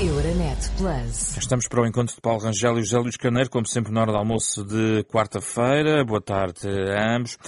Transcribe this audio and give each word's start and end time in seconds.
Euronet 0.00 0.70
Plus. 0.76 1.36
Estamos 1.36 1.68
para 1.68 1.80
o 1.80 1.86
encontro 1.86 2.16
de 2.16 2.20
Paulo 2.20 2.40
Rangel 2.40 2.78
e 2.78 2.82
José 2.82 2.98
Luís 2.98 3.16
Carneiro, 3.16 3.48
como 3.48 3.64
sempre 3.64 3.92
na 3.92 4.00
hora 4.00 4.10
do 4.10 4.18
almoço 4.18 4.64
de 4.64 5.04
quarta-feira. 5.04 6.04
Boa 6.04 6.20
tarde 6.20 6.66
a 6.68 7.16
ambos. 7.16 7.38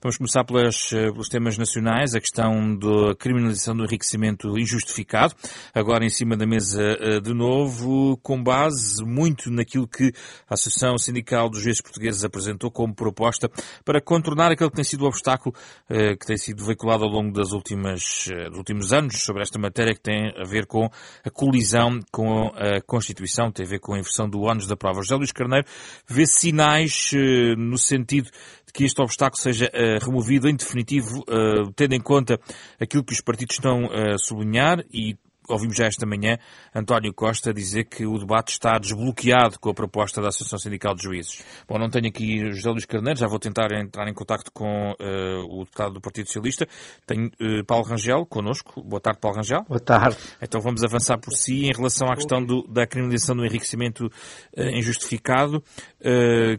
Vamos 0.00 0.16
começar 0.16 0.42
eh, 0.42 1.10
pelos 1.10 1.28
temas 1.28 1.58
nacionais, 1.58 2.14
a 2.14 2.20
questão 2.20 2.76
da 2.78 3.12
criminalização 3.18 3.76
do 3.76 3.82
enriquecimento 3.82 4.56
injustificado, 4.56 5.34
agora 5.74 6.04
em 6.04 6.08
cima 6.08 6.36
da 6.36 6.46
mesa 6.46 6.80
eh, 6.80 7.18
de 7.18 7.34
novo, 7.34 8.16
com 8.22 8.40
base 8.40 9.04
muito 9.04 9.50
naquilo 9.50 9.88
que 9.88 10.12
a 10.48 10.54
Associação 10.54 10.96
Sindical 10.98 11.50
dos 11.50 11.60
Juízes 11.60 11.82
Portugueses 11.82 12.22
apresentou 12.22 12.70
como 12.70 12.94
proposta 12.94 13.50
para 13.84 14.00
contornar 14.00 14.52
aquele 14.52 14.70
que 14.70 14.76
tem 14.76 14.84
sido 14.84 15.02
o 15.02 15.08
obstáculo 15.08 15.52
eh, 15.90 16.14
que 16.14 16.24
tem 16.24 16.38
sido 16.38 16.64
veiculado 16.64 17.02
ao 17.02 17.10
longo 17.10 17.32
das 17.32 17.50
últimas, 17.50 18.28
dos 18.48 18.58
últimos 18.58 18.92
anos 18.92 19.24
sobre 19.24 19.42
esta 19.42 19.58
matéria 19.58 19.92
que 19.92 20.00
tem 20.00 20.32
a 20.40 20.44
ver 20.44 20.66
com 20.66 20.88
a 21.24 21.30
colisão 21.30 21.96
com 22.10 22.48
a 22.48 22.80
Constituição, 22.80 23.50
tem 23.50 23.66
a 23.66 23.68
ver 23.68 23.78
com 23.78 23.94
a 23.94 23.98
inversão 23.98 24.28
do 24.28 24.40
ônus 24.40 24.66
da 24.66 24.76
prova. 24.76 25.02
José 25.02 25.14
Luís 25.16 25.32
Carneiro 25.32 25.66
vê 26.08 26.26
sinais 26.26 27.10
eh, 27.14 27.54
no 27.56 27.76
sentido 27.76 28.30
de 28.66 28.72
que 28.72 28.84
este 28.84 29.00
obstáculo 29.02 29.40
seja 29.40 29.70
eh, 29.72 29.98
removido 30.00 30.48
em 30.48 30.56
definitivo, 30.56 31.24
eh, 31.28 31.70
tendo 31.74 31.94
em 31.94 32.00
conta 32.00 32.40
aquilo 32.80 33.04
que 33.04 33.12
os 33.12 33.20
partidos 33.20 33.56
estão 33.56 33.86
a 33.86 34.18
sublinhar 34.18 34.84
e 34.92 35.16
ouvimos 35.48 35.76
já 35.76 35.86
esta 35.86 36.06
manhã 36.06 36.38
António 36.74 37.12
Costa 37.12 37.52
dizer 37.52 37.84
que 37.84 38.06
o 38.06 38.18
debate 38.18 38.52
está 38.52 38.78
desbloqueado 38.78 39.58
com 39.58 39.70
a 39.70 39.74
proposta 39.74 40.20
da 40.20 40.28
Associação 40.28 40.58
Sindical 40.58 40.94
de 40.94 41.02
Juízes. 41.02 41.44
Bom, 41.68 41.78
não 41.78 41.88
tenho 41.88 42.08
aqui 42.08 42.50
José 42.52 42.70
Luís 42.70 42.84
Carneiro, 42.84 43.18
já 43.18 43.26
vou 43.26 43.38
tentar 43.38 43.72
entrar 43.72 44.08
em 44.08 44.14
contato 44.14 44.50
com 44.52 44.92
uh, 44.92 45.60
o 45.60 45.64
deputado 45.64 45.94
do 45.94 46.00
Partido 46.00 46.26
Socialista. 46.26 46.66
Tenho 47.06 47.26
uh, 47.26 47.64
Paulo 47.66 47.84
Rangel 47.84 48.26
connosco. 48.26 48.82
Boa 48.82 49.00
tarde, 49.00 49.20
Paulo 49.20 49.36
Rangel. 49.36 49.64
Boa 49.68 49.80
tarde. 49.80 50.16
Então 50.40 50.60
vamos 50.60 50.84
avançar 50.84 51.18
por 51.18 51.32
si 51.32 51.66
em 51.66 51.72
relação 51.72 52.08
à 52.08 52.14
questão 52.14 52.44
do, 52.44 52.66
da 52.68 52.86
criminalização 52.86 53.36
do 53.36 53.44
enriquecimento 53.44 54.06
uh, 54.06 54.62
injustificado, 54.74 55.62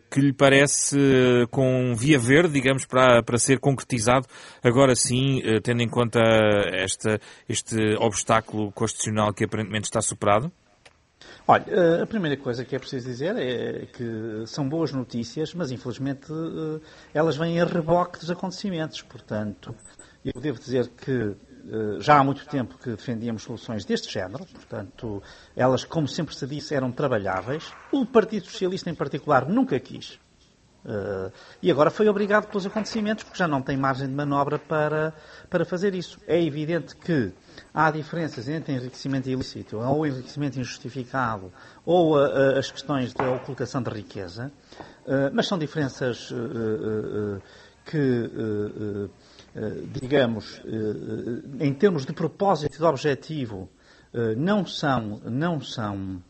que 0.10 0.20
lhe 0.20 0.34
parece 0.34 0.98
com 1.50 1.96
via 1.96 2.20
verde, 2.20 2.54
digamos, 2.54 2.86
para, 2.86 3.24
para 3.24 3.38
ser 3.38 3.60
concretizado, 3.60 4.28
agora 4.64 4.96
sim, 4.96 5.42
tendo 5.64 5.82
em 5.82 5.88
conta 5.90 6.20
esta, 6.74 7.20
este 7.48 7.96
obstáculo 8.00 8.72
constitucional 8.72 9.34
que 9.34 9.46
aparentemente 9.46 9.86
está 9.86 10.02
superado? 10.02 10.52
Olha, 11.48 11.64
eh, 11.70 12.02
a 12.02 12.06
primeira 12.06 12.36
coisa 12.36 12.66
que 12.66 12.76
é 12.76 12.80
preciso 12.80 13.08
dizer 13.08 13.38
é 13.38 13.86
que 13.86 14.46
são 14.46 14.68
boas 14.68 14.92
notícias, 14.92 15.54
mas 15.54 15.72
infelizmente 15.72 16.28
eh, 16.30 16.82
elas 17.14 17.38
vêm 17.38 17.62
a 17.62 17.66
reboque 17.66 18.20
dos 18.20 18.30
acontecimentos. 18.30 19.02
Portanto, 19.02 19.74
eu 20.26 20.42
devo 20.42 20.60
dizer 20.60 20.90
que 20.90 21.12
eh, 21.12 21.36
já 22.00 22.20
há 22.20 22.24
muito 22.24 22.46
tempo 22.46 22.78
que 22.78 22.92
defendíamos 22.92 23.44
soluções 23.44 23.84
deste 23.84 24.12
género, 24.12 24.46
portanto, 24.46 25.22
elas, 25.56 25.84
como 25.84 26.08
sempre 26.08 26.36
se 26.36 26.48
disse, 26.48 26.74
eram 26.74 26.92
trabalháveis. 26.92 27.72
O 27.92 28.06
Partido 28.06 28.46
Socialista, 28.46 28.90
em 28.90 28.96
particular, 28.96 29.48
nunca 29.48 29.80
quis. 29.80 30.20
e 31.62 31.70
agora 31.70 31.90
foi 31.90 32.08
obrigado 32.08 32.48
pelos 32.48 32.66
acontecimentos, 32.66 33.26
porque 33.26 33.38
já 33.38 33.48
não 33.48 33.62
tem 33.62 33.76
margem 33.76 34.08
de 34.08 34.14
manobra 34.14 34.58
para, 34.58 35.14
para 35.50 35.66
fazer 35.66 35.94
isso. 35.94 36.18
É 36.26 36.42
evidente 36.42 36.96
que 36.96 37.34
há 37.74 37.92
diferenças 37.92 38.48
entre 38.48 38.74
enriquecimento 38.74 39.30
ilícito 39.30 39.78
ou 39.78 40.08
enriquecimento 40.08 40.60
injustificado 40.60 41.52
ou 41.86 42.16
uh, 42.16 42.58
as 42.58 42.72
questões 42.72 43.14
da 43.14 43.30
ocultação 43.32 43.82
de 43.82 43.90
riqueza, 43.90 44.52
mas 45.34 45.48
são 45.48 45.58
diferenças 45.58 46.34
que, 47.88 49.10
digamos, 49.92 50.62
em 51.60 51.74
termos 51.74 52.06
de 52.06 52.14
propósito 52.14 52.76
e 52.76 52.78
de 52.78 52.84
objetivo, 52.84 53.70
não 54.38 54.66
são, 54.66 55.22
não 55.26 55.62
são 55.62 56.22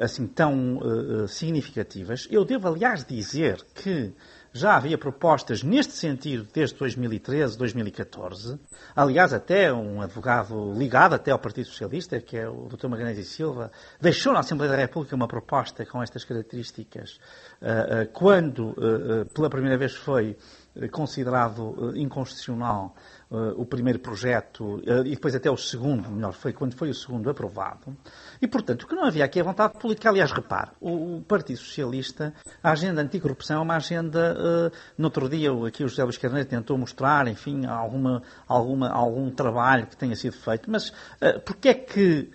assim 0.00 0.26
tão 0.26 0.80
significativas. 1.28 2.26
Eu 2.30 2.44
devo, 2.44 2.68
aliás, 2.68 3.04
dizer 3.04 3.64
que 3.74 4.14
já 4.56 4.74
havia 4.74 4.96
propostas 4.96 5.62
neste 5.62 5.92
sentido 5.92 6.48
desde 6.52 6.76
2013, 6.76 7.58
2014. 7.58 8.58
Aliás, 8.94 9.34
até 9.34 9.70
um 9.70 10.00
advogado 10.00 10.72
ligado 10.72 11.14
até 11.14 11.30
ao 11.30 11.38
Partido 11.38 11.66
Socialista, 11.66 12.18
que 12.20 12.38
é 12.38 12.48
o 12.48 12.66
Dr. 12.66 12.88
Magalhães 12.88 13.18
e 13.18 13.24
Silva, 13.24 13.70
deixou 14.00 14.32
na 14.32 14.40
Assembleia 14.40 14.72
da 14.72 14.78
República 14.78 15.14
uma 15.14 15.28
proposta 15.28 15.84
com 15.84 16.02
estas 16.02 16.24
características 16.24 17.20
eh, 17.60 17.86
eh, 17.90 18.04
quando 18.06 18.74
eh, 18.78 19.24
pela 19.34 19.50
primeira 19.50 19.76
vez 19.76 19.94
foi 19.94 20.34
considerado 20.90 21.92
inconstitucional 21.96 22.94
o 23.56 23.64
primeiro 23.64 23.98
projeto 23.98 24.80
e 25.04 25.10
depois 25.10 25.34
até 25.34 25.50
o 25.50 25.56
segundo, 25.56 26.08
melhor, 26.10 26.32
foi 26.32 26.52
quando 26.52 26.74
foi 26.74 26.90
o 26.90 26.94
segundo 26.94 27.28
aprovado. 27.28 27.96
E, 28.40 28.46
portanto, 28.46 28.82
o 28.82 28.86
que 28.86 28.94
não 28.94 29.04
havia 29.04 29.24
aqui 29.24 29.40
é 29.40 29.42
vontade 29.42 29.78
política. 29.78 30.08
Aliás, 30.08 30.30
repare, 30.30 30.70
o 30.80 31.22
Partido 31.26 31.58
Socialista, 31.58 32.32
a 32.62 32.70
agenda 32.70 33.02
anticorrupção 33.02 33.58
é 33.58 33.62
uma 33.62 33.76
agenda. 33.76 34.70
No 34.96 35.06
outro 35.06 35.28
dia, 35.28 35.50
aqui 35.66 35.82
o 35.82 35.88
José 35.88 36.04
Luís 36.04 36.18
Carneiro 36.18 36.48
tentou 36.48 36.78
mostrar, 36.78 37.26
enfim, 37.26 37.66
alguma, 37.66 38.22
alguma, 38.46 38.88
algum 38.90 39.30
trabalho 39.30 39.86
que 39.86 39.96
tenha 39.96 40.14
sido 40.14 40.36
feito. 40.36 40.70
Mas 40.70 40.92
porquê 41.44 41.70
é 41.70 41.74
que 41.74 42.30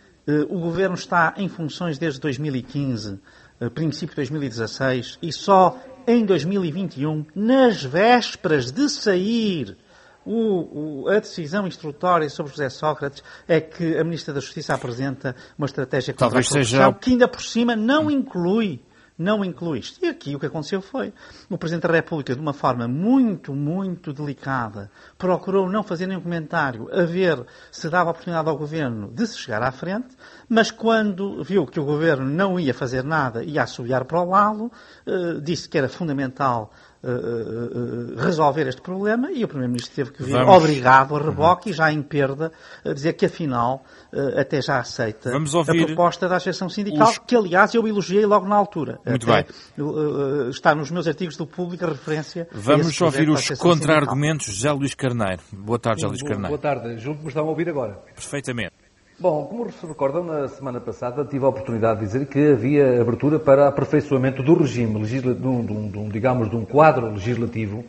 o 0.49 0.59
governo 0.59 0.95
está 0.95 1.33
em 1.37 1.49
funções 1.49 1.97
desde 1.97 2.19
2015, 2.19 3.19
uh, 3.59 3.69
princípio 3.71 4.09
de 4.09 4.17
2016, 4.17 5.17
e 5.21 5.31
só 5.31 5.77
em 6.07 6.25
2021, 6.25 7.25
nas 7.35 7.83
vésperas 7.83 8.71
de 8.71 8.89
sair 8.89 9.77
o, 10.25 11.03
o, 11.03 11.09
a 11.09 11.19
decisão 11.19 11.67
instrutória 11.67 12.29
sobre 12.29 12.51
José 12.51 12.69
Sócrates 12.69 13.23
é 13.47 13.59
que 13.59 13.97
a 13.97 14.03
Ministra 14.03 14.33
da 14.33 14.39
Justiça 14.39 14.73
apresenta 14.73 15.35
uma 15.57 15.65
estratégia 15.65 16.13
contra 16.13 16.27
Talvez 16.27 16.47
a 16.47 16.49
corrupção 16.49 16.77
seja... 16.77 16.93
que 16.93 17.11
ainda 17.11 17.27
por 17.27 17.41
cima 17.41 17.75
não 17.75 18.09
inclui 18.09 18.79
não 19.21 19.45
inclui 19.45 19.79
isto. 19.79 20.03
E 20.03 20.09
aqui 20.09 20.35
o 20.35 20.39
que 20.39 20.47
aconteceu 20.47 20.81
foi 20.81 21.13
o 21.49 21.57
Presidente 21.57 21.87
da 21.87 21.93
República, 21.93 22.33
de 22.33 22.41
uma 22.41 22.53
forma 22.53 22.87
muito, 22.87 23.53
muito 23.53 24.11
delicada, 24.11 24.91
procurou 25.17 25.69
não 25.69 25.83
fazer 25.83 26.07
nenhum 26.07 26.21
comentário 26.21 26.89
a 26.91 27.03
ver 27.03 27.45
se 27.71 27.89
dava 27.89 28.09
oportunidade 28.09 28.49
ao 28.49 28.57
Governo 28.57 29.11
de 29.13 29.27
se 29.27 29.37
chegar 29.37 29.61
à 29.61 29.71
frente, 29.71 30.17
mas 30.49 30.71
quando 30.71 31.43
viu 31.43 31.65
que 31.65 31.79
o 31.79 31.85
Governo 31.85 32.25
não 32.25 32.59
ia 32.59 32.73
fazer 32.73 33.03
nada 33.03 33.43
e 33.43 33.51
ia 33.51 33.63
assobiar 33.63 34.05
para 34.05 34.21
o 34.21 34.29
lado, 34.29 34.71
eh, 35.05 35.39
disse 35.41 35.69
que 35.69 35.77
era 35.77 35.87
fundamental 35.87 36.71
uh, 37.03 38.15
resolver 38.17 38.67
este 38.67 38.81
problema 38.81 39.31
e 39.31 39.43
o 39.43 39.47
Primeiro-Ministro 39.47 39.95
teve 39.95 40.11
que 40.11 40.23
vir 40.23 40.33
Vamos. 40.33 40.55
obrigado 40.55 41.15
a 41.15 41.19
reboque 41.19 41.69
uhum. 41.69 41.73
e 41.73 41.77
já 41.77 41.91
em 41.91 42.01
perda 42.01 42.51
a 42.85 42.93
dizer 42.93 43.13
que 43.13 43.25
afinal 43.25 43.83
até 44.37 44.61
já 44.61 44.79
aceita 44.79 45.29
a 45.29 45.85
proposta 45.85 46.27
da 46.27 46.35
Associação 46.35 46.67
Sindical, 46.69 47.09
os... 47.09 47.17
que 47.17 47.35
aliás 47.35 47.73
eu 47.73 47.87
elogiei 47.87 48.25
logo 48.25 48.45
na 48.45 48.55
altura. 48.55 48.99
Muito 49.05 49.31
até, 49.31 49.43
bem. 49.43 50.49
está 50.49 50.75
nos 50.75 50.91
meus 50.91 51.07
artigos 51.07 51.37
do 51.37 51.47
público 51.47 51.85
a 51.85 51.89
referência. 51.89 52.47
Vamos 52.51 52.99
ouvir 52.99 53.29
os 53.29 53.47
contra-argumentos 53.51 54.47
José 54.47 54.71
Luís 54.71 54.93
Carneiro. 54.93 55.41
Boa 55.53 55.79
tarde, 55.79 56.01
José 56.01 56.09
Luís 56.09 56.23
Carneiro. 56.23 56.49
Boa 56.49 56.59
tarde, 56.59 56.97
julgo 56.97 57.19
que 57.19 57.23
me 57.23 57.29
estão 57.29 57.45
a 57.45 57.49
ouvir 57.49 57.69
agora. 57.69 57.93
Perfeitamente. 58.15 58.80
Bom, 59.21 59.45
como 59.45 59.71
se 59.71 59.85
recordam, 59.85 60.23
na 60.23 60.47
semana 60.47 60.81
passada 60.81 61.23
tive 61.23 61.45
a 61.45 61.47
oportunidade 61.47 61.99
de 61.99 62.07
dizer 62.07 62.25
que 62.25 62.53
havia 62.53 62.99
abertura 62.99 63.37
para 63.37 63.67
aperfeiçoamento 63.67 64.41
do 64.41 64.55
regime, 64.55 64.99
legisla... 64.99 65.35
de, 65.35 65.45
um, 65.45 65.63
de, 65.63 65.71
um, 65.71 65.87
de 65.91 65.99
um, 65.99 66.09
digamos, 66.09 66.49
de 66.49 66.55
um 66.55 66.65
quadro 66.65 67.11
legislativo 67.11 67.85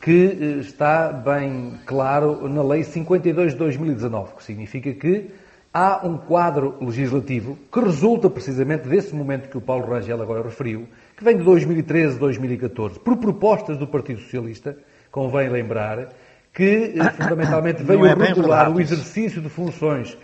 que 0.00 0.38
eh, 0.40 0.44
está 0.60 1.12
bem 1.12 1.74
claro 1.84 2.48
na 2.48 2.62
Lei 2.62 2.82
52 2.82 3.52
de 3.52 3.58
2019, 3.58 4.36
que 4.36 4.42
significa 4.42 4.90
que 4.94 5.28
há 5.70 6.00
um 6.02 6.16
quadro 6.16 6.74
legislativo 6.80 7.58
que 7.70 7.78
resulta 7.78 8.30
precisamente 8.30 8.88
desse 8.88 9.14
momento 9.14 9.50
que 9.50 9.58
o 9.58 9.60
Paulo 9.60 9.84
Rangel 9.84 10.22
agora 10.22 10.42
referiu, 10.44 10.88
que 11.14 11.22
vem 11.22 11.36
de 11.36 11.44
2013, 11.44 12.18
2014, 12.18 12.98
por 13.00 13.18
propostas 13.18 13.76
do 13.76 13.86
Partido 13.86 14.22
Socialista, 14.22 14.78
convém 15.10 15.50
lembrar, 15.50 16.08
que 16.54 16.94
eh, 16.96 17.10
fundamentalmente 17.22 17.82
veio 17.82 18.06
é 18.06 18.14
regular 18.14 18.74
o 18.74 18.80
exercício 18.80 19.42
de 19.42 19.50
funções 19.50 20.16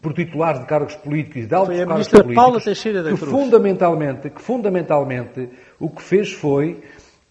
por 0.00 0.12
titulares 0.12 0.60
de 0.60 0.66
cargos 0.66 0.94
políticos 0.96 1.44
e 1.44 1.46
de 1.46 1.54
altos 1.54 1.78
cargos 1.86 2.08
políticos, 2.08 2.34
que 3.18 3.26
fundamentalmente, 3.26 4.30
que 4.30 4.42
fundamentalmente 4.42 5.48
o 5.80 5.88
que 5.88 6.02
fez 6.02 6.32
foi 6.32 6.82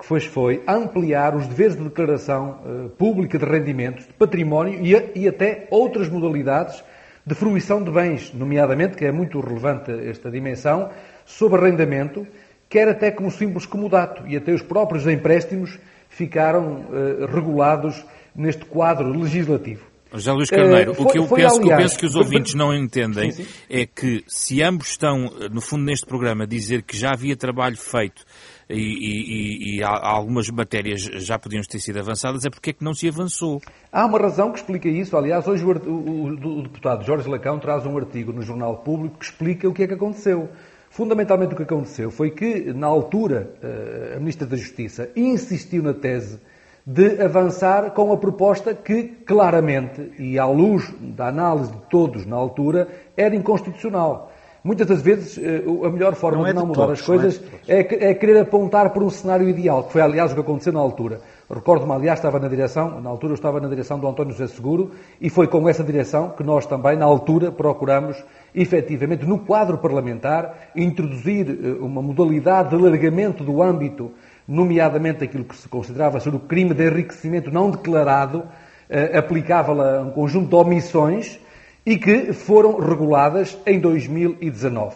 que 0.02 0.08
fez 0.08 0.26
foi 0.26 0.64
ampliar 0.68 1.36
os 1.36 1.46
deveres 1.46 1.76
de 1.76 1.84
declaração 1.84 2.60
uh, 2.66 2.90
pública 2.90 3.38
de 3.38 3.46
rendimentos, 3.46 4.08
de 4.08 4.14
património 4.14 4.80
e, 4.82 5.20
e, 5.20 5.28
até 5.28 5.68
outras 5.70 6.10
modalidades 6.10 6.84
de 7.24 7.36
fruição 7.36 7.84
de 7.84 7.92
bens, 7.92 8.34
nomeadamente, 8.34 8.98
que 8.98 9.06
é 9.06 9.12
muito 9.12 9.40
relevante 9.40 9.92
esta 10.10 10.32
dimensão, 10.32 10.90
sobre 11.24 11.62
arrendamento, 11.62 12.26
quer 12.68 12.90
até 12.90 13.12
como 13.12 13.30
simples 13.30 13.68
comodato, 13.68 14.28
e 14.28 14.36
até 14.36 14.52
os 14.52 14.64
próprios 14.64 15.06
empréstimos 15.06 15.78
ficaram 16.10 16.88
uh, 16.90 17.26
regulados 17.32 18.04
neste 18.36 18.66
quadro 18.66 19.08
legislativo. 19.08 19.91
José 20.14 20.32
Luís 20.32 20.50
Carneiro, 20.50 20.94
foi, 20.94 21.06
o, 21.06 21.10
que 21.10 21.18
eu 21.20 21.28
penso, 21.28 21.62
aliás, 21.62 21.72
eu 21.72 21.78
penso 21.78 22.00
que 22.00 22.06
os 22.06 22.16
ouvintes 22.16 22.54
não 22.54 22.74
entendem 22.74 23.32
sim, 23.32 23.44
sim. 23.44 23.50
é 23.70 23.86
que 23.86 24.24
se 24.28 24.62
ambos 24.62 24.90
estão, 24.90 25.32
no 25.52 25.62
fundo, 25.62 25.84
neste 25.86 26.06
programa, 26.06 26.44
a 26.44 26.48
dizer 26.48 26.82
que 26.84 26.98
já 26.98 27.12
havia 27.14 27.36
trabalho 27.36 27.78
feito 27.78 28.26
e, 28.70 29.76
e, 29.76 29.78
e 29.78 29.84
algumas 29.84 30.50
matérias 30.50 31.02
já 31.02 31.38
podiam 31.38 31.62
ter 31.64 31.80
sido 31.80 32.00
avançadas, 32.00 32.46
é 32.46 32.50
porque 32.50 32.72
é 32.72 32.74
que 32.74 32.84
não 32.84 32.94
se 32.94 33.08
avançou? 33.08 33.62
Há 33.92 34.06
uma 34.06 34.20
razão 34.20 34.52
que 34.52 34.60
explica 34.60 34.88
isso. 34.90 35.16
Aliás, 35.16 35.48
hoje 35.48 35.64
o, 35.64 35.72
o, 35.72 36.60
o 36.60 36.62
deputado 36.64 37.06
Jorge 37.06 37.30
Lacão 37.30 37.60
traz 37.60 37.86
um 37.86 37.98
artigo 37.98 38.32
no 38.32 38.42
Jornal 38.42 38.78
Público 38.78 39.18
que 39.18 39.26
explica 39.26 39.68
o 39.68 39.74
que 39.74 39.84
é 39.84 39.88
que 39.88 39.94
aconteceu. 39.94 40.50
Fundamentalmente 40.90 41.54
o 41.54 41.58
que 41.58 41.64
aconteceu 41.64 42.12
foi 42.12 42.32
que, 42.32 42.74
na 42.74 42.88
altura, 42.88 43.54
eh, 43.64 44.16
a 44.18 44.20
Ministra 44.20 44.46
da 44.46 44.58
Justiça 44.58 45.10
insistiu 45.16 45.82
na 45.82 45.94
tese 45.94 46.38
de 46.86 47.22
avançar 47.22 47.92
com 47.92 48.12
a 48.12 48.18
proposta 48.18 48.74
que, 48.74 49.04
claramente, 49.04 50.12
e 50.18 50.40
à 50.40 50.46
luz 50.46 50.94
da 51.00 51.28
análise 51.28 51.72
de 51.72 51.78
todos 51.90 52.26
na 52.26 52.36
altura, 52.36 52.88
era 53.16 53.36
inconstitucional. 53.36 54.32
Muitas 54.64 54.86
das 54.86 55.02
vezes, 55.02 55.40
eh, 55.40 55.64
a 55.84 55.90
melhor 55.90 56.14
forma 56.14 56.38
não 56.38 56.44
de 56.46 56.52
é 56.52 56.54
não 56.54 56.62
de 56.62 56.68
mudar 56.68 56.86
todos, 56.86 57.00
as 57.00 57.06
coisas 57.06 57.42
é, 57.68 57.80
é, 57.80 58.12
é, 58.12 58.14
querer 58.14 58.40
apontar 58.42 58.92
por 58.92 59.02
um 59.02 59.10
cenário 59.10 59.50
ideal, 59.50 59.86
que 59.86 59.92
foi, 59.92 60.02
aliás, 60.02 60.32
o 60.32 60.36
que 60.36 60.42
aconteceu 60.42 60.72
na 60.72 60.80
altura. 60.80 61.20
Recordo-me, 61.50 61.92
aliás, 61.94 62.20
estava 62.20 62.40
na 62.40 62.48
direção, 62.48 63.02
na 63.02 63.10
altura 63.10 63.32
eu 63.32 63.36
estava 63.36 63.60
na 63.60 63.68
direção 63.68 63.98
do 63.98 64.08
António 64.08 64.34
José 64.34 64.54
Seguro, 64.54 64.92
e 65.20 65.32
foi 65.32 65.48
com 65.48 65.68
essa 65.68 65.84
direção 65.84 66.30
que 66.30 66.44
nós 66.44 66.68
também, 66.68 66.96
na 66.96 67.06
altura, 67.06 67.52
procuramos 67.52 68.24
efetivamente, 68.54 69.26
no 69.26 69.40
quadro 69.40 69.80
parlamentar, 69.80 70.70
introduzir 70.76 71.50
eh, 71.50 71.84
uma 71.84 72.02
modalidade 72.02 72.70
de 72.70 72.76
alargamento 72.76 73.44
do 73.44 73.64
âmbito, 73.64 74.12
nomeadamente 74.52 75.24
aquilo 75.24 75.46
que 75.46 75.56
se 75.56 75.68
considerava 75.70 76.20
ser 76.20 76.34
o 76.36 76.40
crime 76.40 76.74
de 76.74 76.88
enriquecimento 76.88 77.50
não 77.50 77.72
declarado, 77.72 78.44
eh, 78.90 79.18
aplicável 79.18 79.82
a 79.82 80.02
um 80.02 80.12
conjunto 80.12 80.50
de 80.50 80.56
omissões 80.56 81.40
e 81.86 81.98
que 81.98 82.34
foram 82.34 82.78
reguladas 82.80 83.58
em 83.66 83.80
2019. 83.80 84.96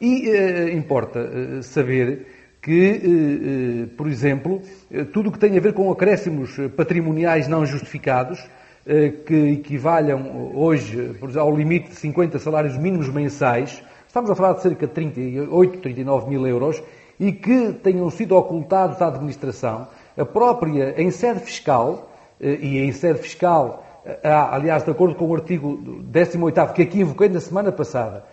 E 0.00 0.30
eh, 0.30 0.72
importa 0.72 1.20
eh, 1.20 1.62
saber 1.62 2.26
que, 2.60 2.72
eh, 2.72 3.84
eh 3.84 3.86
por 3.96 4.08
exemplo, 4.08 4.62
tudo 5.12 5.28
o 5.28 5.32
que 5.32 5.38
tem 5.38 5.56
a 5.56 5.60
ver 5.60 5.74
com 5.74 5.90
acréscimos 5.92 6.56
patrimoniais 6.76 7.46
não 7.46 7.66
justificados, 7.66 8.44
eh, 8.86 9.14
que 9.24 9.34
equivalham 9.52 10.52
hoje 10.54 11.16
ao 11.38 11.56
limite 11.56 11.88
de 11.88 11.94
50 11.94 12.38
salários 12.38 12.76
mínimos 12.76 13.08
mensais, 13.08 13.82
estamos 14.06 14.30
a 14.30 14.34
falar 14.34 14.52
de 14.52 14.60
cerca 14.60 14.86
de 14.86 14.92
38, 14.92 15.78
39 15.78 16.28
mil 16.28 16.46
euros, 16.46 16.82
e 17.18 17.32
que 17.32 17.72
tenham 17.72 18.10
sido 18.10 18.36
ocultados 18.36 19.00
à 19.00 19.08
administração, 19.08 19.86
a 20.16 20.24
própria, 20.24 21.00
em 21.00 21.10
sede 21.10 21.40
fiscal, 21.40 22.10
eh, 22.40 22.58
e 22.60 22.78
em 22.78 22.92
sede 22.92 23.18
fiscal, 23.20 23.84
eh, 24.04 24.18
aliás, 24.30 24.84
de 24.84 24.90
acordo 24.90 25.14
com 25.14 25.26
o 25.26 25.34
artigo 25.34 26.02
18 26.04 26.72
que 26.72 26.82
aqui 26.82 27.00
invoquei 27.00 27.28
na 27.28 27.40
semana 27.40 27.72
passada, 27.72 28.24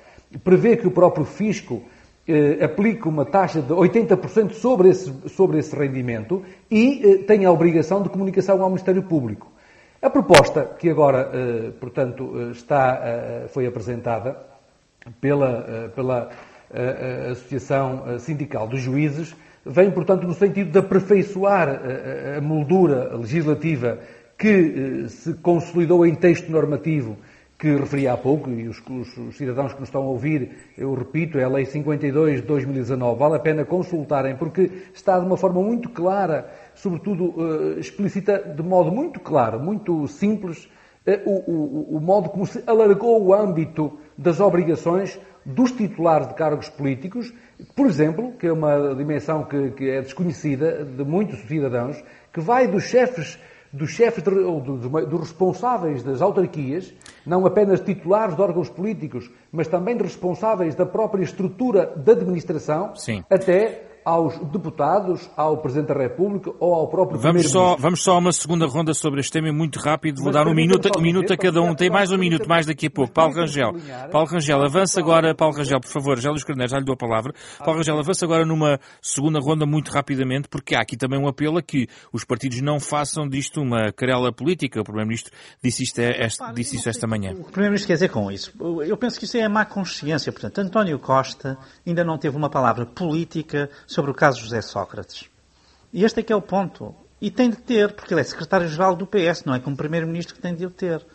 prevê 0.43 0.77
que 0.77 0.87
o 0.87 0.91
próprio 0.91 1.25
fisco 1.25 1.81
eh, 2.27 2.63
aplique 2.63 3.07
uma 3.07 3.25
taxa 3.25 3.61
de 3.61 3.73
80% 3.73 4.53
sobre 4.53 4.89
esse, 4.89 5.13
sobre 5.29 5.59
esse 5.59 5.75
rendimento 5.75 6.43
e 6.69 7.23
tem 7.27 7.45
a 7.45 7.51
obrigação 7.51 8.01
de 8.01 8.09
comunicação 8.09 8.61
ao 8.61 8.69
Ministério 8.69 9.03
Público. 9.03 9.51
A 10.01 10.09
proposta 10.09 10.65
que 10.79 10.89
agora, 10.89 11.29
portanto, 11.79 12.49
está, 12.53 13.45
foi 13.49 13.67
apresentada 13.67 14.35
pela, 15.19 15.91
pela 15.95 16.31
Associação 17.31 18.19
Sindical 18.19 18.67
dos 18.67 18.81
Juízes 18.81 19.35
vem, 19.65 19.91
portanto, 19.91 20.25
no 20.25 20.33
sentido 20.33 20.71
de 20.71 20.79
aperfeiçoar 20.79 21.81
a 22.37 22.41
moldura 22.41 23.15
legislativa 23.15 23.99
que 24.37 25.07
se 25.07 25.33
consolidou 25.35 26.05
em 26.05 26.15
texto 26.15 26.49
normativo 26.51 27.17
que 27.61 27.75
referi 27.75 28.07
há 28.07 28.17
pouco, 28.17 28.49
e 28.49 28.67
os, 28.67 28.81
os, 28.89 29.17
os, 29.17 29.37
cidadãos 29.37 29.71
que 29.71 29.79
nos 29.79 29.89
estão 29.89 30.01
a 30.01 30.07
ouvir, 30.07 30.49
eu 30.75 30.95
repito, 30.95 31.37
é 31.37 31.43
a 31.43 31.47
Lei 31.47 31.63
52 31.63 32.41
de 32.41 32.47
2019, 32.47 33.19
vale 33.19 33.35
a 33.35 33.39
pena 33.39 33.63
consultarem, 33.63 34.35
porque 34.35 34.71
está 34.91 35.19
de 35.19 35.27
uma 35.27 35.37
forma 35.37 35.61
muito 35.61 35.87
clara, 35.87 36.49
sobretudo 36.73 37.25
uh, 37.25 37.79
explícita 37.79 38.39
de 38.39 38.63
modo 38.63 38.91
muito 38.91 39.19
claro, 39.19 39.59
muito 39.59 40.07
simples, 40.07 40.67
uh, 41.05 41.21
o, 41.23 41.51
o, 41.51 41.97
o 41.97 42.01
modo 42.01 42.29
como 42.29 42.47
se 42.47 42.63
alargou 42.65 43.23
o 43.23 43.31
âmbito 43.31 43.95
das 44.17 44.39
obrigações 44.39 45.19
dos 45.45 45.71
titulares 45.71 46.27
de 46.27 46.33
cargos 46.35 46.69
políticos, 46.69 47.33
por 47.75 47.87
exemplo, 47.87 48.33
que 48.33 48.47
é 48.47 48.53
uma 48.53 48.93
dimensão 48.95 49.43
que, 49.43 49.71
que 49.71 49.89
é 49.89 50.01
desconhecida 50.01 50.83
de 50.83 51.03
muitos 51.03 51.39
cidadãos, 51.41 52.03
que 52.31 52.39
vai 52.39 52.67
dos 52.67 52.83
chefes 52.83 53.39
dos 53.73 53.91
chefes, 53.91 54.21
de, 54.23 54.29
ou 54.29 54.59
dos, 54.59 54.81
dos, 54.81 55.19
responsáveis 55.19 56.03
das 56.03 56.21
autarquias, 56.21 56.93
não 57.25 57.45
apenas 57.45 57.79
titulares 57.79 58.35
de 58.35 58.41
órgãos 58.41 58.69
políticos, 58.69 59.31
mas 59.51 59.67
também 59.67 59.95
de 59.95 60.03
responsáveis 60.03 60.75
da 60.75 60.85
própria 60.85 61.23
estrutura 61.23 61.85
da 61.95 62.11
administração, 62.11 62.95
Sim. 62.95 63.23
até 63.29 63.90
aos 64.03 64.37
deputados, 64.51 65.29
ao 65.35 65.57
Presidente 65.57 65.89
da 65.89 65.99
República 65.99 66.51
ou 66.59 66.73
ao 66.73 66.87
próprio 66.87 67.19
vamos 67.19 67.49
só 67.49 67.75
Vamos 67.75 68.03
só 68.03 68.13
a 68.13 68.17
uma 68.17 68.31
segunda 68.31 68.65
ronda 68.65 68.93
sobre 68.93 69.19
este 69.19 69.31
tema, 69.31 69.51
muito 69.51 69.79
rápido. 69.79 70.17
Vou 70.17 70.25
Mas 70.25 70.35
dar 70.35 70.47
um 70.47 70.53
minuto, 70.53 70.89
um 70.97 71.01
minuto 71.01 71.33
a 71.33 71.37
cada 71.37 71.61
um. 71.61 71.73
Tem 71.73 71.89
mais 71.89 72.11
um 72.11 72.17
minuto, 72.17 72.47
mais 72.47 72.65
daqui 72.65 72.87
a 72.87 72.91
pouco. 72.91 73.11
Paulo 73.11 73.33
Rangel. 73.33 73.73
Paulo 74.11 74.27
Rangel, 74.27 74.63
avança 74.63 74.99
agora. 74.99 75.33
Paulo 75.35 75.55
Rangel, 75.55 75.79
por 75.79 75.89
favor. 75.89 76.19
Já 76.19 76.29
Luís 76.29 76.43
Carneiro, 76.43 76.71
já 76.71 76.77
lhe 76.77 76.85
dou 76.85 76.93
a 76.93 76.97
palavra. 76.97 77.33
Paulo 77.59 77.77
Rangel, 77.77 77.97
avança 77.97 78.25
agora 78.25 78.45
numa 78.45 78.79
segunda 79.01 79.39
ronda 79.39 79.65
muito 79.65 79.89
rapidamente, 79.89 80.47
porque 80.47 80.75
há 80.75 80.81
aqui 80.81 80.97
também 80.97 81.19
um 81.19 81.27
apelo 81.27 81.57
a 81.57 81.61
que 81.61 81.87
os 82.11 82.23
partidos 82.23 82.61
não 82.61 82.79
façam 82.79 83.27
disto 83.27 83.61
uma 83.61 83.91
querela 83.91 84.31
política. 84.31 84.81
O 84.81 84.83
Primeiro-Ministro 84.83 85.31
disse, 85.63 85.83
isto, 85.83 85.99
é, 85.99 86.25
este, 86.25 86.53
disse 86.53 86.75
isso 86.75 86.89
esta 86.89 87.07
manhã. 87.07 87.31
O 87.31 87.43
Primeiro-Ministro 87.45 87.87
quer 87.87 87.93
dizer 87.93 88.09
com 88.09 88.31
isso? 88.31 88.53
Eu 88.85 88.97
penso 88.97 89.17
que 89.17 89.25
isso 89.25 89.37
é 89.37 89.43
a 89.43 89.49
má 89.49 89.65
consciência. 89.65 90.31
Portanto, 90.31 90.59
António 90.59 90.99
Costa 90.99 91.57
ainda 91.85 92.03
não 92.03 92.17
teve 92.17 92.35
uma 92.35 92.49
palavra 92.49 92.85
política 92.85 93.69
sobre 93.91 94.11
o 94.11 94.13
caso 94.13 94.41
José 94.41 94.61
Sócrates. 94.61 95.29
E 95.93 96.03
este 96.03 96.21
é 96.21 96.23
que 96.23 96.31
é 96.31 96.35
o 96.35 96.41
ponto. 96.41 96.95
E 97.19 97.29
tem 97.29 97.49
de 97.49 97.57
ter, 97.57 97.93
porque 97.93 98.13
ele 98.13 98.21
é 98.21 98.23
secretário-geral 98.23 98.95
do 98.95 99.05
PS, 99.05 99.43
não 99.45 99.53
é 99.53 99.59
como 99.59 99.75
primeiro-ministro 99.75 100.33
que 100.33 100.41
tem 100.41 100.55
de 100.55 100.65
o 100.65 100.71
ter. 100.71 101.05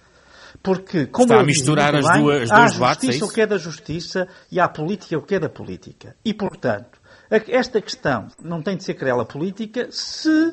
Porque, 0.62 1.06
como 1.06 1.26
Está 1.26 1.40
a 1.40 1.44
misturar 1.44 1.94
as 1.94 2.06
bem, 2.06 2.22
duas, 2.22 2.50
há 2.50 2.64
a 2.64 2.68
justiça 2.68 3.24
é 3.24 3.26
o 3.26 3.30
que 3.30 3.40
é 3.40 3.46
da 3.46 3.58
justiça 3.58 4.28
e 4.50 4.60
há 4.60 4.64
a 4.64 4.68
política 4.68 5.18
o 5.18 5.22
que 5.22 5.34
é 5.34 5.40
da 5.40 5.48
política. 5.48 6.14
E, 6.24 6.32
portanto, 6.32 7.00
esta 7.30 7.80
questão 7.80 8.28
não 8.42 8.62
tem 8.62 8.76
de 8.76 8.84
ser 8.84 8.94
querela 8.94 9.24
política 9.24 9.88
se 9.90 10.52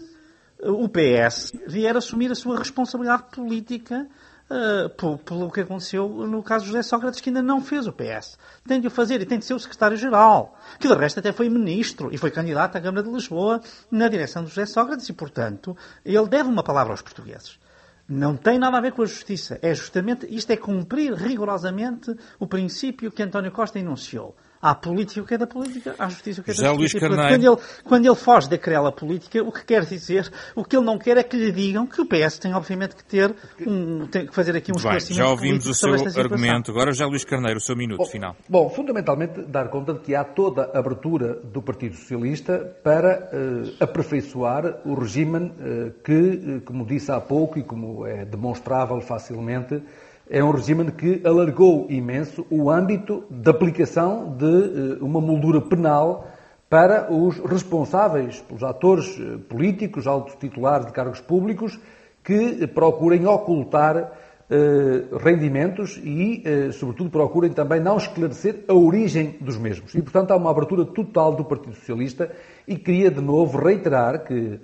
o 0.60 0.88
PS 0.90 1.52
vier 1.68 1.96
assumir 1.96 2.32
a 2.32 2.36
sua 2.36 2.58
responsabilidade 2.58 3.24
política 3.32 4.08
uh, 4.50 5.18
pelo 5.18 5.52
que 5.52 5.62
aconteceu 5.62 6.08
no 6.10 6.44
caso 6.44 6.66
de 6.66 6.72
José 6.72 6.84
Sócrates, 6.84 7.22
que 7.22 7.30
ainda 7.30 7.42
não 7.42 7.62
fez 7.62 7.88
o 7.88 7.94
PS. 7.94 8.38
Tem 8.68 8.80
de 8.80 8.88
o 8.88 8.92
fazer 8.92 9.22
e 9.22 9.26
tem 9.26 9.40
de 9.40 9.46
ser 9.46 9.54
o 9.54 9.60
secretário-geral, 9.60 10.58
que 10.80 10.88
de 10.88 10.94
resto 10.94 11.20
até 11.20 11.32
foi 11.32 11.50
ministro 11.50 12.10
e 12.14 12.18
foi 12.18 12.32
candidato 12.32 12.76
à 12.76 12.82
Câmara 12.82 13.04
de 13.04 13.12
Lisboa 13.12 13.62
na 13.92 14.08
direção 14.08 14.44
de 14.44 14.50
José 14.50 14.66
Sócrates 14.66 15.08
e, 15.10 15.14
portanto, 15.14 15.76
ele 16.06 16.28
deve 16.28 16.50
uma 16.50 16.64
palavra 16.64 16.94
aos 16.94 17.02
portugueses. 17.02 17.60
Não 18.08 18.36
tem 18.36 18.60
nada 18.60 18.78
a 18.78 18.82
ver 18.82 18.92
com 18.92 19.02
a 19.02 19.06
justiça. 19.06 19.58
É 19.62 19.74
justamente, 19.74 20.28
isto 20.30 20.52
é 20.52 20.58
cumprir 20.58 21.14
rigorosamente 21.14 22.14
o 22.38 22.46
princípio 22.46 23.12
que 23.12 23.24
António 23.24 23.52
Costa 23.52 23.80
enunciou. 23.80 24.36
Há 24.64 24.74
política 24.74 25.22
o 25.22 25.26
que 25.26 25.34
é 25.34 25.38
da 25.38 25.46
política, 25.46 25.94
há 26.00 26.08
justiça 26.08 26.40
o 26.40 26.44
que 26.46 26.52
é 26.52 26.54
da 26.54 26.74
justiça. 26.74 27.10
Quando 27.10 27.46
ele, 27.46 27.58
quando 27.84 28.06
ele 28.06 28.16
foge 28.16 28.50
da 28.50 28.58
querela 28.58 28.94
política, 28.94 29.44
o 29.44 29.52
que 29.52 29.66
quer 29.66 29.84
dizer, 29.84 30.32
o 30.56 30.64
que 30.64 30.78
ele 30.78 30.86
não 30.86 30.98
quer 30.98 31.18
é 31.18 31.24
que 31.24 31.36
lhe 31.36 31.52
digam 31.52 31.86
que 31.86 32.00
o 32.00 32.06
PS 32.06 32.40
tem 32.40 32.54
obviamente 32.54 32.96
que 32.96 33.04
ter 33.04 33.36
um, 33.68 34.08
tem 34.08 34.26
que 34.26 34.34
fazer 34.34 34.56
aqui 34.56 34.72
um 34.72 34.76
esclarecimento. 34.78 35.22
Já 35.22 35.30
ouvimos 35.30 35.68
o 35.68 35.74
seu 35.74 35.94
argumento. 36.18 36.72
Agora 36.72 36.94
já 36.94 37.06
Luís 37.06 37.26
Carneiro, 37.26 37.58
o 37.58 37.62
seu 37.62 37.76
minuto 37.76 37.98
bom, 37.98 38.06
final. 38.06 38.38
Bom, 38.48 38.70
fundamentalmente 38.70 39.42
dar 39.42 39.68
conta 39.68 39.96
de 39.96 40.00
que 40.00 40.16
há 40.16 40.24
toda 40.24 40.72
a 40.74 40.80
abertura 40.80 41.34
do 41.44 41.62
Partido 41.62 41.98
Socialista 41.98 42.58
para 42.82 43.32
uh, 43.34 43.84
aperfeiçoar 43.84 44.80
o 44.86 44.94
regime 44.94 45.40
uh, 45.40 45.92
que, 46.02 46.14
uh, 46.14 46.62
como 46.62 46.86
disse 46.86 47.12
há 47.12 47.20
pouco 47.20 47.60
e 47.60 47.64
como 47.64 48.08
é 48.08 48.24
demonstrável 48.24 49.02
facilmente, 49.02 49.84
é 50.30 50.44
um 50.44 50.52
regime 50.52 50.92
que 50.92 51.22
alargou 51.26 51.88
imenso 51.90 52.46
o 52.50 52.70
âmbito 52.70 53.24
de 53.30 53.50
aplicação 53.50 54.36
de 54.38 54.46
eh, 54.46 54.98
uma 55.02 55.20
moldura 55.20 55.60
penal 55.62 56.28
para 56.70 57.14
os 57.14 57.38
responsáveis, 57.40 58.40
pelos 58.42 58.64
atores 58.64 59.20
eh, 59.20 59.38
políticos, 59.50 60.08
altos 60.08 60.36
titulares 60.36 60.86
de 60.86 60.94
cargos 60.94 61.20
públicos, 61.20 61.78
que 62.24 62.66
procurem 62.68 63.28
ocultar 63.28 64.14
eh, 64.50 65.04
rendimentos 65.22 66.00
e, 66.02 66.42
sobretudo, 66.72 67.10
procurem 67.10 67.52
também 67.52 67.82
não 67.82 67.98
esclarecer 67.98 68.64
a 68.70 68.74
origem 68.74 69.36
dos 69.42 69.58
mesmos. 69.58 69.94
E, 69.94 70.02
portanto, 70.02 70.32
há 70.32 70.38
uma 70.38 70.50
abertura 70.50 70.86
total 70.86 71.36
do 71.36 71.44
Partido 71.44 71.76
Socialista 71.76 72.32
e 72.66 72.78
queria, 72.78 73.12
de 73.12 73.20
novo, 73.20 73.58
reiterar 73.58 74.24
que 74.24 74.58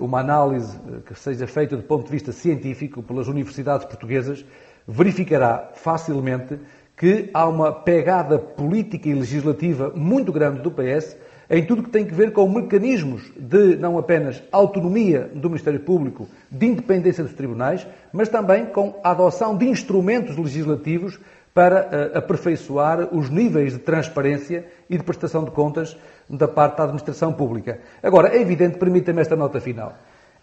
uma 0.00 0.18
análise 0.18 0.76
que 1.04 1.14
seja 1.14 1.46
feita 1.46 1.76
do 1.76 1.82
ponto 1.84 2.06
de 2.06 2.10
vista 2.10 2.32
científico 2.32 3.04
pelas 3.04 3.28
universidades 3.28 3.86
portuguesas 3.86 4.44
verificará 4.86 5.70
facilmente 5.74 6.58
que 6.96 7.30
há 7.34 7.46
uma 7.46 7.72
pegada 7.72 8.38
política 8.38 9.08
e 9.08 9.14
legislativa 9.14 9.92
muito 9.94 10.32
grande 10.32 10.60
do 10.60 10.70
PS 10.70 11.16
em 11.48 11.64
tudo 11.64 11.82
que 11.82 11.90
tem 11.90 12.04
que 12.04 12.14
ver 12.14 12.32
com 12.32 12.48
mecanismos 12.48 13.30
de 13.36 13.76
não 13.76 13.98
apenas 13.98 14.42
autonomia 14.50 15.30
do 15.32 15.48
Ministério 15.48 15.80
Público, 15.80 16.28
de 16.50 16.66
independência 16.66 17.22
dos 17.22 17.34
tribunais, 17.34 17.86
mas 18.12 18.28
também 18.28 18.66
com 18.66 18.98
a 19.02 19.10
adoção 19.10 19.56
de 19.56 19.68
instrumentos 19.68 20.36
legislativos 20.36 21.18
para 21.54 22.12
uh, 22.14 22.18
aperfeiçoar 22.18 23.14
os 23.14 23.30
níveis 23.30 23.72
de 23.72 23.78
transparência 23.78 24.66
e 24.90 24.98
de 24.98 25.04
prestação 25.04 25.44
de 25.44 25.50
contas 25.50 25.96
da 26.28 26.48
parte 26.48 26.76
da 26.76 26.84
administração 26.84 27.32
pública. 27.32 27.80
Agora, 28.02 28.36
é 28.36 28.40
evidente, 28.40 28.76
permita-me 28.76 29.20
esta 29.20 29.36
nota 29.36 29.60
final, 29.60 29.94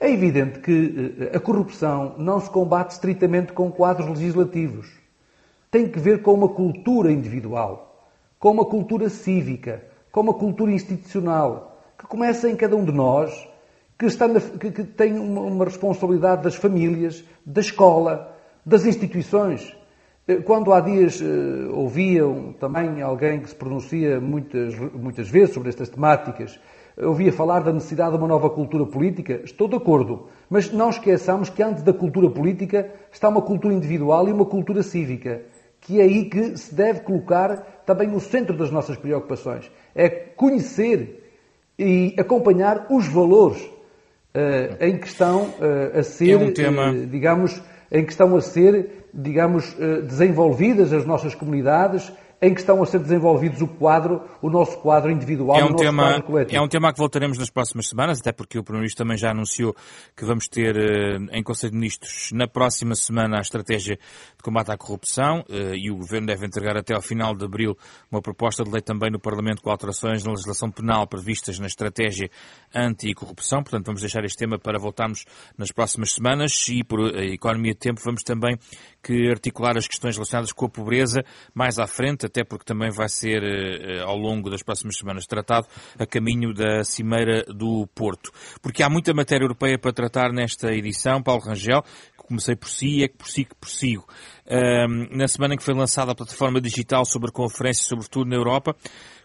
é 0.03 0.11
evidente 0.11 0.59
que 0.59 0.71
uh, 1.31 1.37
a 1.37 1.39
corrupção 1.39 2.15
não 2.17 2.39
se 2.41 2.49
combate 2.49 2.91
estritamente 2.91 3.53
com 3.53 3.71
quadros 3.71 4.09
legislativos. 4.09 4.91
Tem 5.71 5.87
que 5.87 5.97
ver 5.97 6.21
com 6.21 6.33
uma 6.33 6.49
cultura 6.49 7.09
individual, 7.09 8.09
com 8.37 8.51
uma 8.51 8.65
cultura 8.65 9.07
cívica, 9.07 9.81
com 10.11 10.19
uma 10.19 10.33
cultura 10.33 10.73
institucional, 10.73 11.81
que 11.97 12.05
começa 12.05 12.49
em 12.49 12.55
cada 12.55 12.75
um 12.75 12.83
de 12.83 12.91
nós, 12.91 13.31
que, 13.97 14.05
está 14.05 14.27
na, 14.27 14.41
que, 14.41 14.71
que 14.71 14.83
tem 14.83 15.17
uma, 15.17 15.39
uma 15.39 15.63
responsabilidade 15.63 16.43
das 16.43 16.55
famílias, 16.55 17.23
da 17.45 17.61
escola, 17.61 18.35
das 18.65 18.85
instituições. 18.85 19.73
Eh, 20.27 20.35
quando 20.35 20.73
há 20.73 20.81
dias 20.81 21.21
uh, 21.21 21.73
ouviam 21.73 22.53
também 22.59 23.01
alguém 23.01 23.39
que 23.39 23.49
se 23.49 23.55
pronuncia 23.55 24.19
muitas, 24.19 24.77
muitas 24.93 25.29
vezes 25.29 25.53
sobre 25.53 25.69
estas 25.69 25.87
temáticas, 25.87 26.59
ouvia 26.97 27.31
falar 27.31 27.61
da 27.61 27.73
necessidade 27.73 28.11
de 28.11 28.17
uma 28.17 28.27
nova 28.27 28.49
cultura 28.49 28.85
política, 28.85 29.41
estou 29.43 29.67
de 29.67 29.75
acordo, 29.75 30.27
mas 30.49 30.71
não 30.71 30.89
esqueçamos 30.89 31.49
que 31.49 31.63
antes 31.63 31.83
da 31.83 31.93
cultura 31.93 32.29
política 32.29 32.91
está 33.11 33.29
uma 33.29 33.41
cultura 33.41 33.73
individual 33.73 34.27
e 34.27 34.31
uma 34.31 34.45
cultura 34.45 34.83
cívica, 34.83 35.41
que 35.81 35.99
é 35.99 36.03
aí 36.03 36.25
que 36.25 36.57
se 36.57 36.73
deve 36.73 37.01
colocar 37.01 37.81
também 37.85 38.15
o 38.15 38.19
centro 38.19 38.55
das 38.55 38.71
nossas 38.71 38.95
preocupações. 38.95 39.69
É 39.95 40.09
conhecer 40.09 41.23
e 41.77 42.15
acompanhar 42.17 42.87
os 42.89 43.07
valores 43.07 43.61
uh, 43.61 44.77
em 44.79 44.97
que 44.97 45.07
estão 45.07 45.43
uh, 45.43 45.99
a 45.99 46.03
ser, 46.03 46.31
é 46.31 46.37
um 46.37 46.53
tema... 46.53 46.93
digamos, 46.93 47.61
em 47.91 48.05
que 48.05 48.11
estão 48.11 48.35
a 48.35 48.41
ser, 48.41 49.07
digamos, 49.13 49.77
desenvolvidas 50.07 50.91
as 50.91 51.05
nossas 51.05 51.35
comunidades 51.35 52.11
em 52.43 52.53
que 52.53 52.59
estão 52.59 52.83
a 52.83 52.85
ser 52.85 52.99
desenvolvidos 52.99 53.61
o 53.61 53.67
quadro, 53.67 54.21
o 54.41 54.49
nosso 54.49 54.77
quadro 54.79 55.09
individual, 55.09 55.57
é 55.57 55.63
um 55.63 55.67
o 55.67 55.71
nosso 55.71 55.83
tema, 55.83 56.03
quadro 56.03 56.23
coletivo. 56.23 56.57
É 56.57 56.61
um 56.61 56.67
tema 56.67 56.91
que 56.91 56.99
voltaremos 56.99 57.37
nas 57.37 57.49
próximas 57.49 57.87
semanas, 57.87 58.19
até 58.19 58.33
porque 58.33 58.59
o 58.59 58.63
Primeiro-Ministro 58.63 59.05
também 59.05 59.17
já 59.17 59.31
anunciou 59.31 59.73
que 60.13 60.25
vamos 60.25 60.49
ter 60.49 60.75
eh, 60.75 61.17
em 61.31 61.41
Conselho 61.41 61.71
de 61.71 61.77
Ministros 61.77 62.31
na 62.33 62.45
próxima 62.45 62.95
semana 62.95 63.37
a 63.37 63.41
estratégia 63.41 63.95
de 63.95 64.43
combate 64.43 64.71
à 64.71 64.77
corrupção 64.77 65.45
eh, 65.49 65.77
e 65.77 65.89
o 65.89 65.95
Governo 65.95 66.27
deve 66.27 66.45
entregar 66.45 66.75
até 66.75 66.93
ao 66.93 67.01
final 67.01 67.33
de 67.33 67.45
abril 67.45 67.77
uma 68.11 68.21
proposta 68.21 68.61
de 68.61 68.69
lei 68.69 68.81
também 68.81 69.09
no 69.09 69.19
Parlamento 69.19 69.61
com 69.61 69.69
alterações 69.69 70.21
na 70.25 70.31
legislação 70.31 70.69
penal 70.69 71.07
previstas 71.07 71.59
na 71.59 71.67
estratégia 71.67 72.29
anti-corrupção. 72.75 73.63
Portanto, 73.63 73.85
vamos 73.85 74.01
deixar 74.01 74.25
este 74.25 74.37
tema 74.37 74.59
para 74.59 74.77
voltarmos 74.77 75.23
nas 75.57 75.71
próximas 75.71 76.11
semanas 76.11 76.67
e 76.67 76.83
por 76.83 76.99
a 77.15 77.23
economia 77.23 77.71
de 77.71 77.79
tempo 77.79 78.01
vamos 78.03 78.21
também 78.21 78.57
que 79.01 79.29
articular 79.29 79.77
as 79.77 79.87
questões 79.87 80.17
relacionadas 80.17 80.51
com 80.51 80.65
a 80.65 80.69
pobreza 80.69 81.23
mais 81.53 81.79
à 81.79 81.87
frente, 81.87 82.25
até 82.33 82.43
porque 82.43 82.65
também 82.65 82.89
vai 82.89 83.07
ser, 83.07 83.43
eh, 83.43 84.01
ao 84.01 84.17
longo 84.17 84.49
das 84.49 84.63
próximas 84.63 84.97
semanas, 84.97 85.27
tratado 85.27 85.67
a 85.99 86.05
caminho 86.05 86.51
da 86.51 86.83
Cimeira 86.83 87.43
do 87.43 87.87
Porto. 87.93 88.31
Porque 88.59 88.81
há 88.81 88.89
muita 88.89 89.13
matéria 89.13 89.43
europeia 89.43 89.77
para 89.77 89.93
tratar 89.93 90.33
nesta 90.33 90.73
edição. 90.73 91.21
Paulo 91.21 91.43
Rangel, 91.43 91.83
que 91.83 92.27
comecei 92.27 92.55
por 92.55 92.67
si 92.69 92.87
e 92.87 93.03
é 93.03 93.07
que 93.07 93.17
por 93.17 93.27
si 93.27 93.45
que 93.45 93.53
prossigo. 93.53 94.07
Um, 94.49 95.15
na 95.15 95.27
semana 95.27 95.53
em 95.53 95.57
que 95.57 95.63
foi 95.63 95.75
lançada 95.75 96.11
a 96.11 96.15
plataforma 96.15 96.59
digital 96.59 97.05
sobre 97.05 97.29
a 97.29 97.31
conferência 97.31 97.85
sobre 97.85 98.27
na 98.27 98.35
Europa, 98.35 98.75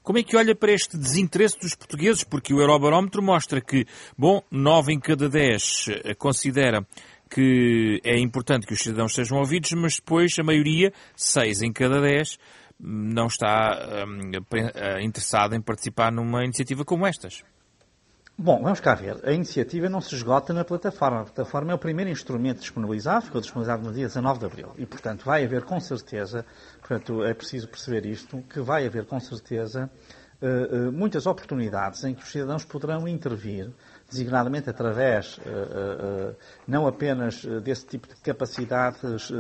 como 0.02 0.18
é 0.18 0.22
que 0.22 0.36
olha 0.36 0.54
para 0.54 0.72
este 0.72 0.98
desinteresse 0.98 1.58
dos 1.58 1.74
portugueses? 1.74 2.24
Porque 2.24 2.52
o 2.52 2.60
Eurobarómetro 2.60 3.22
mostra 3.22 3.60
que, 3.60 3.86
bom, 4.16 4.42
9 4.50 4.92
em 4.92 5.00
cada 5.00 5.30
10 5.30 5.86
eh, 6.04 6.14
considera 6.14 6.86
que 7.28 8.00
é 8.04 8.18
importante 8.18 8.66
que 8.66 8.72
os 8.72 8.80
cidadãos 8.80 9.14
sejam 9.14 9.38
ouvidos, 9.38 9.72
mas 9.72 9.96
depois 9.96 10.34
a 10.38 10.42
maioria, 10.42 10.92
6 11.14 11.62
em 11.62 11.72
cada 11.72 12.00
10, 12.00 12.38
não 12.78 13.26
está 13.26 14.06
um, 14.06 14.30
interessado 15.00 15.54
em 15.54 15.61
participar 15.61 16.12
numa 16.12 16.44
iniciativa 16.44 16.85
como 16.85 17.06
estas? 17.06 17.42
Bom, 18.40 18.62
vamos 18.62 18.78
cá 18.78 18.94
ver. 18.94 19.18
A 19.25 19.32
iniciativa 19.32 19.88
não 19.88 20.00
se 20.00 20.14
esgota 20.14 20.52
na 20.52 20.64
plataforma. 20.64 21.23
A 21.23 21.25
plataforma 21.25 21.73
é 21.73 21.75
o 21.75 21.78
primeiro 21.78 22.08
instrumento 22.08 22.61
disponibilizado, 22.61 23.26
ficou 23.26 23.40
disponibilizado 23.40 23.82
no 23.82 23.92
dia 23.92 24.06
19 24.06 24.38
de 24.38 24.47
abril. 24.47 24.73
E, 24.78 24.87
portanto, 24.87 25.25
vai 25.25 25.44
haver 25.44 25.64
com 25.64 25.80
certeza, 25.80 26.47
portanto, 26.78 27.25
é 27.25 27.35
preciso 27.35 27.66
perceber 27.66 28.06
isto, 28.06 28.40
que 28.42 28.61
vai 28.61 28.87
haver 28.87 29.06
com 29.06 29.18
certeza 29.18 29.90
uh, 30.40 30.88
uh, 30.88 30.92
muitas 30.92 31.26
oportunidades 31.26 32.04
em 32.04 32.14
que 32.14 32.23
os 32.23 32.30
cidadãos 32.30 32.64
poderão 32.64 33.08
intervir 33.08 33.73
designadamente 34.10 34.70
através, 34.70 35.38
eh, 35.44 35.50
eh, 35.50 36.30
eh, 36.30 36.34
não 36.66 36.86
apenas 36.86 37.44
desse 37.62 37.86
tipo 37.86 38.08
de 38.08 38.14
capacidades, 38.16 39.30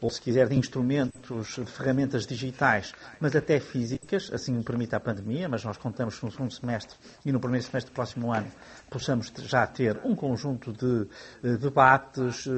ou 0.00 0.10
se 0.10 0.20
quiser, 0.20 0.48
de 0.48 0.56
instrumentos, 0.56 1.56
de 1.56 1.66
ferramentas 1.66 2.26
digitais, 2.26 2.94
mas 3.20 3.36
até 3.36 3.60
físicas, 3.60 4.30
assim 4.32 4.58
o 4.58 4.64
permite 4.64 4.94
a 4.94 5.00
pandemia, 5.00 5.48
mas 5.48 5.64
nós 5.64 5.76
contamos 5.76 6.20
no 6.22 6.30
segundo 6.30 6.52
semestre 6.52 6.96
e 7.24 7.32
no 7.32 7.40
primeiro 7.40 7.66
semestre 7.66 7.92
do 7.92 7.94
próximo 7.94 8.32
ano 8.32 8.50
possamos 8.90 9.30
já 9.36 9.66
ter 9.66 10.00
um 10.04 10.14
conjunto 10.14 10.72
de 10.72 11.56
debates, 11.58 12.48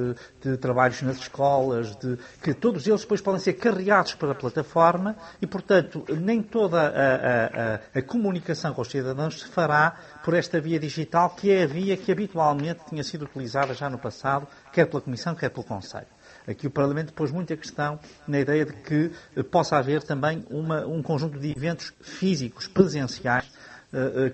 de 0.41 0.57
trabalhos 0.57 1.01
nas 1.01 1.17
escolas, 1.17 1.95
de, 1.97 2.17
que 2.41 2.53
todos 2.53 2.87
eles 2.87 3.01
depois 3.01 3.21
podem 3.21 3.39
ser 3.39 3.53
carregados 3.53 4.15
para 4.15 4.31
a 4.31 4.35
plataforma 4.35 5.15
e, 5.41 5.47
portanto, 5.47 6.05
nem 6.09 6.41
toda 6.41 6.81
a, 6.81 6.85
a, 6.85 7.75
a, 7.75 7.99
a 7.99 8.01
comunicação 8.01 8.73
com 8.73 8.81
os 8.81 8.89
cidadãos 8.89 9.41
se 9.41 9.47
fará 9.47 9.97
por 10.23 10.33
esta 10.33 10.59
via 10.61 10.79
digital, 10.79 11.31
que 11.31 11.51
é 11.51 11.63
a 11.63 11.67
via 11.67 11.97
que 11.97 12.11
habitualmente 12.11 12.85
tinha 12.87 13.03
sido 13.03 13.25
utilizada 13.25 13.73
já 13.73 13.89
no 13.89 13.97
passado, 13.97 14.47
quer 14.71 14.85
pela 14.85 15.01
Comissão, 15.01 15.35
quer 15.35 15.49
pelo 15.49 15.65
Conselho. 15.65 16.07
Aqui 16.47 16.67
o 16.67 16.71
Parlamento 16.71 17.13
pôs 17.13 17.31
muita 17.31 17.55
questão 17.55 17.99
na 18.27 18.39
ideia 18.39 18.65
de 18.65 18.73
que 18.73 19.11
possa 19.43 19.77
haver 19.77 20.03
também 20.03 20.45
uma, 20.49 20.85
um 20.85 21.01
conjunto 21.01 21.39
de 21.39 21.51
eventos 21.51 21.93
físicos, 22.01 22.67
presenciais, 22.67 23.40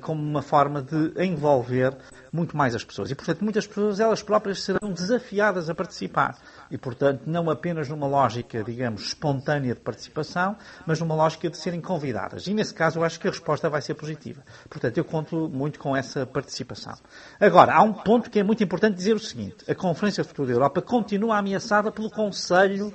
como 0.01 0.21
uma 0.21 0.41
forma 0.41 0.81
de 0.81 1.13
envolver 1.23 1.95
muito 2.31 2.55
mais 2.55 2.75
as 2.75 2.83
pessoas. 2.83 3.09
E, 3.09 3.15
portanto, 3.15 3.43
muitas 3.43 3.65
pessoas, 3.65 3.99
elas 3.99 4.21
próprias, 4.21 4.61
serão 4.61 4.91
desafiadas 4.91 5.69
a 5.69 5.75
participar. 5.75 6.37
E, 6.69 6.77
portanto, 6.77 7.23
não 7.25 7.49
apenas 7.49 7.89
numa 7.89 8.07
lógica, 8.07 8.63
digamos, 8.63 9.07
espontânea 9.07 9.73
de 9.73 9.79
participação, 9.79 10.55
mas 10.85 10.99
numa 10.99 11.15
lógica 11.15 11.49
de 11.49 11.57
serem 11.57 11.81
convidadas. 11.81 12.45
E, 12.47 12.53
nesse 12.53 12.73
caso, 12.73 12.99
eu 12.99 13.03
acho 13.03 13.19
que 13.19 13.27
a 13.27 13.31
resposta 13.31 13.69
vai 13.69 13.81
ser 13.81 13.95
positiva. 13.95 14.43
Portanto, 14.69 14.97
eu 14.97 15.05
conto 15.05 15.49
muito 15.49 15.79
com 15.79 15.95
essa 15.95 16.25
participação. 16.25 16.93
Agora, 17.39 17.73
há 17.73 17.81
um 17.81 17.93
ponto 17.93 18.29
que 18.29 18.39
é 18.39 18.43
muito 18.43 18.63
importante 18.63 18.95
dizer 18.95 19.15
o 19.15 19.19
seguinte. 19.19 19.69
A 19.69 19.73
Conferência 19.73 20.23
Futura 20.23 20.49
da 20.49 20.53
Europa 20.53 20.81
continua 20.81 21.37
ameaçada 21.37 21.91
pelo 21.91 22.11
Conselho, 22.11 22.93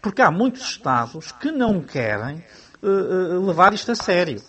porque 0.00 0.22
há 0.22 0.30
muitos 0.30 0.62
Estados 0.62 1.32
que 1.32 1.50
não 1.50 1.82
querem 1.82 2.42
uh, 2.82 3.46
levar 3.46 3.72
isto 3.72 3.92
a 3.92 3.94
sério. 3.94 4.40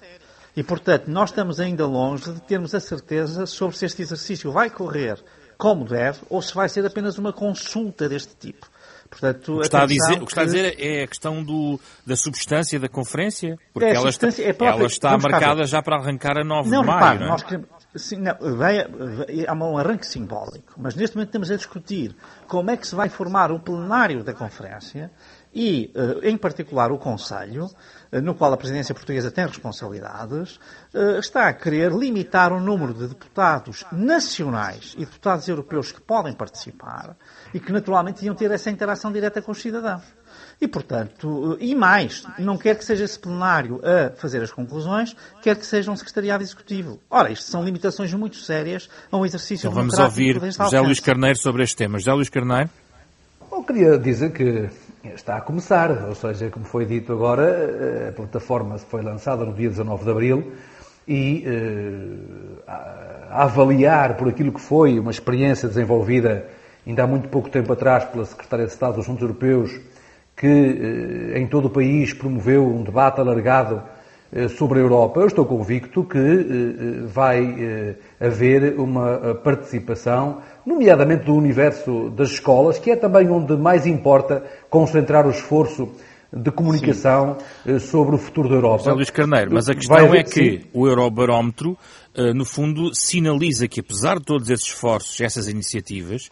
E, 0.55 0.63
portanto, 0.63 1.07
nós 1.07 1.29
estamos 1.29 1.59
ainda 1.59 1.85
longe 1.85 2.31
de 2.31 2.41
termos 2.41 2.73
a 2.73 2.79
certeza 2.79 3.45
sobre 3.45 3.77
se 3.77 3.85
este 3.85 4.01
exercício 4.01 4.51
vai 4.51 4.69
correr 4.69 5.23
como 5.57 5.83
deve 5.83 6.19
ou 6.29 6.41
se 6.41 6.55
vai 6.55 6.69
ser 6.69 6.85
apenas 6.85 7.17
uma 7.17 7.33
consulta 7.33 8.07
deste 8.07 8.35
tipo. 8.35 8.65
Portanto, 9.09 9.55
o, 9.55 9.57
que 9.57 9.65
está 9.65 9.83
a 9.83 9.85
dizer, 9.85 10.19
que... 10.19 10.25
está 10.25 10.41
a 10.41 10.45
dizer 10.45 10.75
é 10.77 11.03
a 11.03 11.07
questão 11.07 11.43
do, 11.43 11.79
da 12.05 12.15
substância 12.15 12.79
da 12.79 12.87
conferência, 12.87 13.57
porque 13.73 13.89
é, 13.89 13.95
ela, 13.95 14.09
está, 14.09 14.27
é 14.27 14.53
própria, 14.53 14.79
ela 14.79 14.85
está 14.85 15.17
marcada 15.17 15.65
já 15.65 15.81
para 15.81 15.97
arrancar 15.97 16.37
a 16.37 16.43
9 16.43 16.69
não, 16.69 16.81
de 16.81 16.87
maio. 16.87 16.99
Repare, 16.99 17.19
não 17.19 17.25
é? 17.25 17.29
nós 17.29 17.43
queremos, 17.43 17.67
sim, 17.95 18.17
não, 18.17 18.55
vai, 18.55 18.85
há 19.47 19.53
um 19.53 19.77
arranque 19.77 20.05
simbólico, 20.05 20.73
mas 20.77 20.95
neste 20.95 21.15
momento 21.15 21.29
estamos 21.29 21.49
a 21.49 21.55
discutir 21.55 22.15
como 22.47 22.69
é 22.69 22.77
que 22.77 22.87
se 22.87 22.93
vai 22.93 23.09
formar 23.09 23.51
o 23.51 23.59
plenário 23.59 24.23
da 24.23 24.33
conferência 24.33 25.11
e, 25.53 25.91
eh, 25.95 26.29
em 26.29 26.37
particular, 26.37 26.91
o 26.91 26.97
Conselho, 26.97 27.69
eh, 28.11 28.21
no 28.21 28.35
qual 28.35 28.53
a 28.53 28.57
presidência 28.57 28.93
portuguesa 28.93 29.31
tem 29.31 29.45
responsabilidades, 29.47 30.59
eh, 30.93 31.17
está 31.19 31.47
a 31.47 31.53
querer 31.53 31.91
limitar 31.91 32.53
o 32.53 32.59
número 32.59 32.93
de 32.93 33.07
deputados 33.07 33.83
nacionais 33.91 34.93
e 34.95 35.05
deputados 35.05 35.47
europeus 35.47 35.91
que 35.91 36.01
podem 36.01 36.33
participar 36.33 37.15
e 37.53 37.59
que, 37.59 37.71
naturalmente, 37.71 38.23
iam 38.23 38.35
ter 38.35 38.51
essa 38.51 38.69
interação 38.69 39.11
direta 39.11 39.41
com 39.41 39.51
os 39.51 39.59
cidadãos. 39.59 40.03
E, 40.61 40.67
portanto, 40.67 41.57
e 41.59 41.73
mais, 41.73 42.25
não 42.37 42.57
quer 42.57 42.77
que 42.77 42.85
seja 42.85 43.05
esse 43.05 43.17
plenário 43.17 43.81
a 43.83 44.11
fazer 44.17 44.43
as 44.43 44.51
conclusões, 44.51 45.15
quer 45.41 45.55
que 45.55 45.65
seja 45.65 45.89
um 45.89 45.95
secretariado 45.95 46.43
executivo. 46.43 46.99
Ora, 47.09 47.31
isto 47.31 47.49
são 47.49 47.63
limitações 47.63 48.13
muito 48.13 48.37
sérias 48.37 48.89
a 49.11 49.17
um 49.17 49.25
exercício 49.25 49.67
então 49.67 49.71
vamos 49.71 49.97
ouvir 49.97 50.39
José 50.51 50.79
Luís 50.79 50.99
Carneiro 50.99 51.39
sobre 51.39 51.63
este 51.63 51.75
tema. 51.77 51.97
José 51.97 52.13
Luís 52.13 52.29
Carneiro. 52.29 52.69
Eu 53.51 53.63
queria 53.63 53.97
dizer 53.97 54.31
que 54.31 54.69
está 55.03 55.37
a 55.37 55.41
começar, 55.41 56.07
ou 56.07 56.15
seja, 56.15 56.49
como 56.49 56.65
foi 56.65 56.85
dito 56.85 57.13
agora, 57.13 57.43
eh, 57.43 58.09
a 58.09 58.11
plataforma 58.11 58.77
foi 58.77 59.01
lançada 59.01 59.45
no 59.45 59.53
dia 59.53 59.69
19 59.69 60.03
de 60.03 60.11
abril 60.11 60.51
e 61.07 61.43
eh, 61.45 62.63
a 62.67 63.43
avaliar 63.43 64.17
por 64.17 64.27
aquilo 64.27 64.51
que 64.51 64.61
foi 64.61 64.99
uma 64.99 65.11
experiência 65.11 65.67
desenvolvida 65.67 66.47
ainda 66.85 67.03
há 67.03 67.07
muito 67.07 67.29
pouco 67.29 67.49
tempo 67.49 67.71
atrás 67.71 68.05
pela 68.05 68.25
Secretária 68.25 68.65
de 68.65 68.71
Estado 68.71 68.95
dos 68.95 69.05
Assuntos 69.05 69.21
Europeus, 69.21 69.79
que 70.35 70.47
eh, 71.35 71.39
em 71.39 71.47
todo 71.47 71.65
o 71.65 71.69
país 71.69 72.13
promoveu 72.13 72.67
um 72.67 72.83
debate 72.83 73.21
alargado 73.21 73.81
sobre 74.57 74.79
a 74.79 74.81
Europa, 74.83 75.21
eu 75.21 75.27
estou 75.27 75.45
convicto 75.45 76.03
que 76.03 76.17
vai 77.07 77.97
haver 78.19 78.79
uma 78.79 79.35
participação 79.35 80.41
nomeadamente 80.65 81.25
do 81.25 81.33
universo 81.33 82.09
das 82.11 82.31
escolas, 82.31 82.77
que 82.77 82.91
é 82.91 82.95
também 82.95 83.29
onde 83.29 83.57
mais 83.57 83.87
importa 83.87 84.43
concentrar 84.69 85.25
o 85.25 85.31
esforço 85.31 85.89
de 86.31 86.51
comunicação 86.51 87.37
Sim. 87.63 87.79
sobre 87.79 88.13
o 88.13 88.19
futuro 88.19 88.47
da 88.49 88.53
Europa. 88.53 88.83
José 88.83 88.91
Luís 88.91 89.09
Carneiro, 89.09 89.51
mas 89.51 89.67
a 89.67 89.73
questão 89.73 90.13
é 90.13 90.23
que 90.23 90.61
o 90.71 90.87
Eurobarómetro, 90.87 91.75
no 92.35 92.45
fundo, 92.45 92.93
sinaliza 92.93 93.67
que, 93.67 93.79
apesar 93.79 94.19
de 94.19 94.25
todos 94.25 94.47
esses 94.51 94.67
esforços, 94.67 95.19
essas 95.21 95.47
iniciativas, 95.47 96.29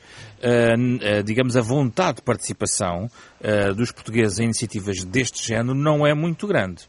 digamos, 1.25 1.57
a 1.57 1.61
vontade 1.61 2.17
de 2.17 2.21
participação 2.21 3.09
dos 3.75 3.91
portugueses 3.91 4.37
em 4.37 4.43
iniciativas 4.43 5.03
deste 5.03 5.47
género 5.47 5.73
não 5.73 6.05
é 6.05 6.13
muito 6.13 6.45
grande. 6.45 6.83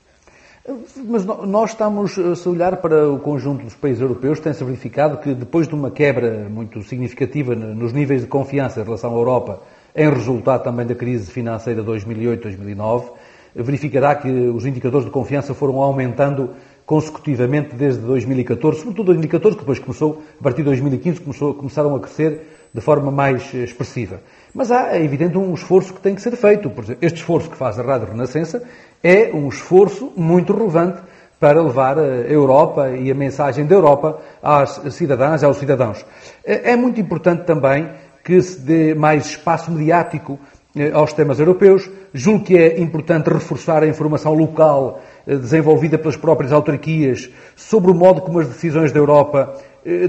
Mas 1.07 1.25
nós 1.25 1.71
estamos, 1.71 2.19
eh, 2.19 2.35
se 2.35 2.47
olhar 2.47 2.77
para 2.77 3.11
o 3.11 3.19
conjunto 3.19 3.65
dos 3.65 3.75
países 3.75 4.03
europeus, 4.03 4.39
tem-se 4.39 4.63
verificado 4.63 5.17
que 5.17 5.33
depois 5.33 5.67
de 5.67 5.75
uma 5.75 5.91
quebra 5.91 6.47
muito 6.51 6.83
significativa 6.83 7.55
nos 7.55 7.95
níveis 7.95 8.21
de 8.21 8.27
confiança 8.27 8.81
em 8.81 8.85
relação 8.85 9.11
à 9.11 9.15
Europa, 9.15 9.63
em 9.97 10.11
resultado 10.11 10.63
também 10.63 10.85
da 10.85 10.95
crise 10.95 11.31
financeira 11.31 11.81
de 11.81 11.89
2008-2009, 11.89 13.13
verificará 13.55 14.15
que 14.15 14.29
os 14.29 14.67
indicadores 14.67 15.07
de 15.07 15.11
confiança 15.11 15.55
foram 15.55 15.81
aumentando 15.81 16.51
consecutivamente 16.85 17.75
desde 17.75 18.03
2014, 18.03 18.81
sobretudo 18.81 19.07
2014, 19.07 19.57
que 19.57 19.63
depois 19.63 19.79
começou, 19.79 20.23
a 20.39 20.43
partir 20.43 20.59
de 20.59 20.65
2015, 20.65 21.21
começou, 21.21 21.55
começaram 21.55 21.97
a 21.97 22.01
crescer 22.01 22.43
de 22.75 22.81
forma 22.83 23.11
mais 23.11 23.55
eh, 23.55 23.65
expressiva. 23.65 24.21
Mas 24.55 24.71
há, 24.71 24.97
é 24.97 25.02
evidente, 25.02 25.37
um 25.37 25.55
esforço 25.55 25.95
que 25.95 26.00
tem 26.00 26.14
que 26.14 26.23
ser 26.23 26.37
feito. 26.37 26.71
Por 26.71 26.85
exemplo, 26.85 27.05
este 27.05 27.17
esforço 27.17 27.50
que 27.50 27.57
faz 27.57 27.78
a 27.78 27.83
Rádio 27.83 28.09
Renascença 28.09 28.62
é 29.02 29.31
um 29.33 29.49
esforço 29.49 30.12
muito 30.17 30.52
relevante 30.52 31.00
para 31.38 31.62
levar 31.62 31.99
a 31.99 32.02
Europa 32.02 32.90
e 32.90 33.11
a 33.11 33.14
mensagem 33.14 33.64
da 33.64 33.75
Europa 33.75 34.19
às 34.43 34.81
cidadãs 34.90 35.43
e 35.43 35.45
aos 35.45 35.59
cidadãos. 35.59 36.05
É, 36.45 36.73
é 36.73 36.76
muito 36.76 37.00
importante 37.00 37.45
também 37.45 37.88
que 38.25 38.40
se 38.43 38.61
dê 38.61 38.95
mais 38.95 39.26
espaço 39.26 39.71
mediático 39.71 40.38
eh, 40.76 40.90
aos 40.93 41.12
temas 41.12 41.38
europeus. 41.38 41.88
Julgo 42.12 42.45
que 42.45 42.57
é 42.57 42.81
importante 42.81 43.31
reforçar 43.31 43.83
a 43.83 43.87
informação 43.87 44.35
local 44.35 45.00
eh, 45.26 45.37
desenvolvida 45.37 45.97
pelas 45.97 46.17
próprias 46.17 46.52
autarquias 46.52 47.31
sobre 47.55 47.90
o 47.90 47.95
modo 47.95 48.21
como 48.21 48.40
as 48.40 48.49
decisões 48.49 48.93
da 48.93 48.99
Europa 48.99 49.55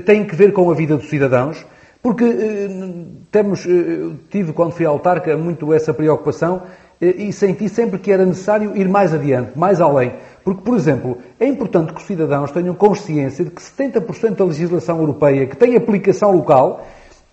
têm 0.05 0.25
que 0.25 0.35
ver 0.35 0.51
com 0.51 0.69
a 0.69 0.73
vida 0.73 0.97
dos 0.97 1.09
cidadãos. 1.09 1.65
Porque 2.01 2.25
temos, 3.29 3.67
tive, 4.29 4.53
quando 4.53 4.71
fui 4.71 4.85
autarca, 4.85 5.35
muito 5.35 5.73
essa 5.73 5.93
preocupação 5.93 6.61
e 7.01 7.31
senti 7.33 7.67
sempre 7.67 7.99
que 7.99 8.09
era 8.11 8.25
necessário 8.25 8.75
ir 8.75 8.87
mais 8.87 9.13
adiante, 9.13 9.57
mais 9.57 9.81
além. 9.81 10.13
Porque, 10.43 10.61
por 10.61 10.75
exemplo, 10.75 11.17
é 11.39 11.45
importante 11.45 11.93
que 11.93 11.99
os 11.99 12.07
cidadãos 12.07 12.51
tenham 12.51 12.73
consciência 12.73 13.43
de 13.43 13.51
que 13.51 13.61
70% 13.61 14.35
da 14.35 14.45
legislação 14.45 14.99
europeia 14.99 15.45
que 15.45 15.57
tem 15.57 15.75
aplicação 15.75 16.31
local 16.31 16.85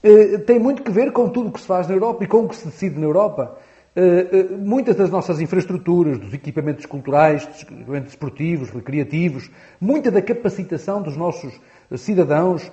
eh, 0.03 0.39
tem 0.39 0.59
muito 0.59 0.83
que 0.83 0.91
ver 0.91 1.11
com 1.13 1.29
tudo 1.29 1.49
o 1.49 1.53
que 1.53 1.61
se 1.61 1.67
faz 1.67 1.89
na 1.89 1.95
Europa 1.95 2.23
e 2.23 2.27
com 2.27 2.45
o 2.45 2.49
que 2.49 2.55
se 2.55 2.67
decide 2.67 2.99
na 2.99 3.07
Europa. 3.07 3.59
Eh, 3.97 4.27
eh, 4.31 4.43
muitas 4.57 4.95
das 4.95 5.11
nossas 5.11 5.41
infraestruturas, 5.41 6.19
dos 6.19 6.33
equipamentos 6.33 6.87
culturais, 6.87 7.47
dos 7.47 7.63
equipamentos 7.63 8.11
esportivos, 8.11 8.71
recreativos, 8.71 9.51
muita 9.81 10.11
da 10.11 10.23
capacitação 10.23 11.03
dos 11.03 11.17
nossos 11.17 11.59
cidadãos, 11.95 12.71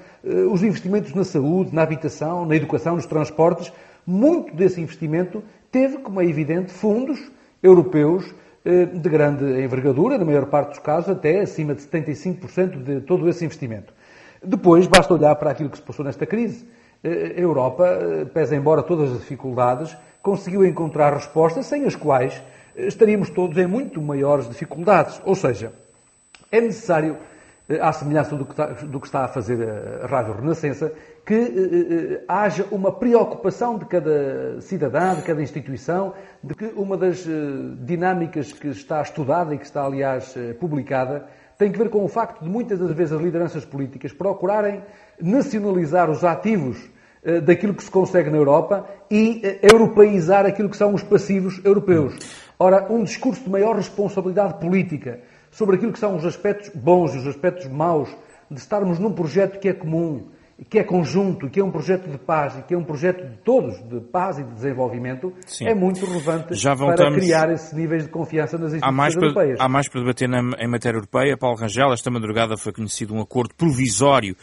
os 0.51 0.63
investimentos 0.63 1.13
na 1.13 1.23
saúde, 1.23 1.73
na 1.75 1.83
habitação, 1.83 2.45
na 2.45 2.55
educação, 2.55 2.95
nos 2.95 3.05
transportes, 3.05 3.71
muito 4.05 4.55
desse 4.55 4.81
investimento 4.81 5.43
teve, 5.71 5.97
como 5.97 6.21
é 6.21 6.25
evidente, 6.25 6.71
fundos 6.71 7.19
europeus 7.61 8.33
eh, 8.65 8.85
de 8.85 9.09
grande 9.09 9.43
envergadura, 9.61 10.17
na 10.17 10.23
maior 10.23 10.45
parte 10.45 10.69
dos 10.69 10.79
casos, 10.79 11.09
até 11.09 11.41
acima 11.41 11.73
de 11.73 11.81
75% 11.81 12.83
de 12.83 13.01
todo 13.01 13.27
esse 13.27 13.43
investimento. 13.43 13.93
Depois, 14.41 14.87
basta 14.87 15.13
olhar 15.13 15.35
para 15.35 15.51
aquilo 15.51 15.69
que 15.69 15.77
se 15.77 15.83
passou 15.83 16.05
nesta 16.05 16.25
crise. 16.25 16.65
Eh, 17.03 17.33
a 17.35 17.39
Europa, 17.39 17.85
eh, 17.87 18.25
pese 18.25 18.55
embora 18.55 18.83
todas 18.83 19.11
as 19.11 19.19
dificuldades, 19.19 19.97
conseguiu 20.21 20.65
encontrar 20.65 21.13
respostas 21.13 21.65
sem 21.65 21.85
as 21.85 21.95
quais 21.95 22.41
estaríamos 22.75 23.29
todos 23.29 23.57
em 23.57 23.67
muito 23.67 24.01
maiores 24.01 24.47
dificuldades. 24.47 25.21
Ou 25.25 25.35
seja, 25.35 25.73
é 26.51 26.61
necessário, 26.61 27.17
à 27.81 27.93
semelhança 27.93 28.35
do 28.35 28.45
que 28.45 28.51
está, 28.51 28.65
do 28.67 28.99
que 28.99 29.05
está 29.05 29.25
a 29.25 29.27
fazer 29.27 29.57
a 30.03 30.07
Rádio 30.07 30.33
Renascença, 30.33 30.91
que 31.25 31.33
eh, 31.33 32.15
eh, 32.15 32.23
haja 32.27 32.65
uma 32.71 32.91
preocupação 32.91 33.77
de 33.77 33.85
cada 33.85 34.59
cidadã, 34.59 35.15
de 35.15 35.21
cada 35.21 35.41
instituição, 35.41 36.13
de 36.43 36.53
que 36.53 36.65
uma 36.75 36.97
das 36.97 37.25
eh, 37.25 37.31
dinâmicas 37.79 38.51
que 38.51 38.67
está 38.67 39.01
estudada 39.01 39.55
e 39.55 39.57
que 39.57 39.65
está, 39.65 39.85
aliás, 39.85 40.35
eh, 40.35 40.53
publicada, 40.53 41.25
tem 41.57 41.71
que 41.71 41.77
ver 41.77 41.89
com 41.89 42.03
o 42.03 42.07
facto 42.09 42.43
de 42.43 42.49
muitas 42.49 42.79
das 42.79 42.91
vezes 42.91 43.13
as 43.13 43.21
lideranças 43.21 43.63
políticas 43.63 44.11
procurarem 44.11 44.83
nacionalizar 45.21 46.09
os 46.09 46.23
ativos 46.23 46.77
eh, 47.23 47.39
daquilo 47.39 47.73
que 47.73 47.83
se 47.83 47.89
consegue 47.89 48.29
na 48.29 48.35
Europa 48.35 48.85
e 49.09 49.39
eh, 49.41 49.59
europeizar 49.71 50.45
aquilo 50.45 50.67
que 50.67 50.75
são 50.75 50.93
os 50.93 51.03
passivos 51.03 51.63
europeus. 51.63 52.13
Ora, 52.59 52.91
um 52.91 53.01
discurso 53.01 53.45
de 53.45 53.49
maior 53.49 53.77
responsabilidade 53.77 54.59
política 54.59 55.21
sobre 55.53 55.75
aquilo 55.77 55.93
que 55.93 55.99
são 55.99 56.15
os 56.15 56.25
aspectos 56.25 56.69
bons 56.75 57.13
e 57.13 57.19
os 57.19 57.27
aspectos 57.27 57.67
maus 57.67 58.09
de 58.49 58.59
estarmos 58.59 58.99
num 58.99 59.13
projeto 59.13 59.59
que 59.59 59.69
é 59.69 59.73
comum, 59.73 60.27
que 60.69 60.79
é 60.79 60.83
conjunto, 60.83 61.49
que 61.49 61.59
é 61.59 61.63
um 61.63 61.71
projeto 61.71 62.09
de 62.09 62.17
paz 62.17 62.57
e 62.57 62.63
que 62.63 62.73
é 62.73 62.77
um 62.77 62.83
projeto 62.83 63.23
de 63.23 63.37
todos, 63.37 63.77
de 63.87 63.99
paz 63.99 64.37
e 64.39 64.43
de 64.43 64.51
desenvolvimento, 64.53 65.33
Sim. 65.45 65.67
é 65.67 65.75
muito 65.75 66.05
relevante 66.05 66.59
para 66.95 67.11
criar 67.13 67.51
esses 67.51 67.73
níveis 67.73 68.03
de 68.03 68.09
confiança 68.09 68.57
nas 68.57 68.73
instituições 68.73 68.89
há 68.89 68.91
mais 68.91 69.15
europeias. 69.15 69.57
Para, 69.57 69.65
há 69.65 69.69
mais 69.69 69.87
para 69.87 70.01
debater 70.01 70.29
na, 70.29 70.39
em 70.59 70.67
matéria 70.67 70.97
europeia. 70.97 71.37
Paulo 71.37 71.57
Rangel, 71.57 71.93
esta 71.93 72.09
madrugada 72.09 72.57
foi 72.57 72.71
conhecido 72.71 73.13
um 73.13 73.21
acordo 73.21 73.53
provisório 73.55 74.35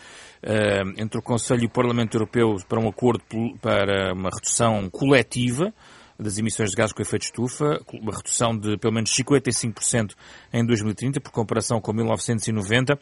uh, 0.45 1.01
entre 1.01 1.19
o 1.19 1.23
Conselho 1.23 1.63
e 1.63 1.67
o 1.67 1.71
Parlamento 1.71 2.17
Europeu 2.17 2.57
para 2.69 2.81
um 2.81 2.89
acordo 2.89 3.23
para 3.61 4.13
uma 4.13 4.31
redução 4.31 4.89
coletiva 4.91 5.73
das 6.21 6.39
emissões 6.39 6.71
de 6.71 6.77
gás 6.77 6.93
com 6.93 7.03
efeito 7.03 7.23
estufa, 7.23 7.81
uma 7.93 8.13
redução 8.13 8.57
de 8.57 8.77
pelo 8.77 8.95
menos 8.95 9.11
55% 9.11 10.15
em 10.53 10.65
2030, 10.65 11.21
por 11.21 11.33
comparação 11.33 11.81
com 11.81 11.93
1990. 11.93 12.99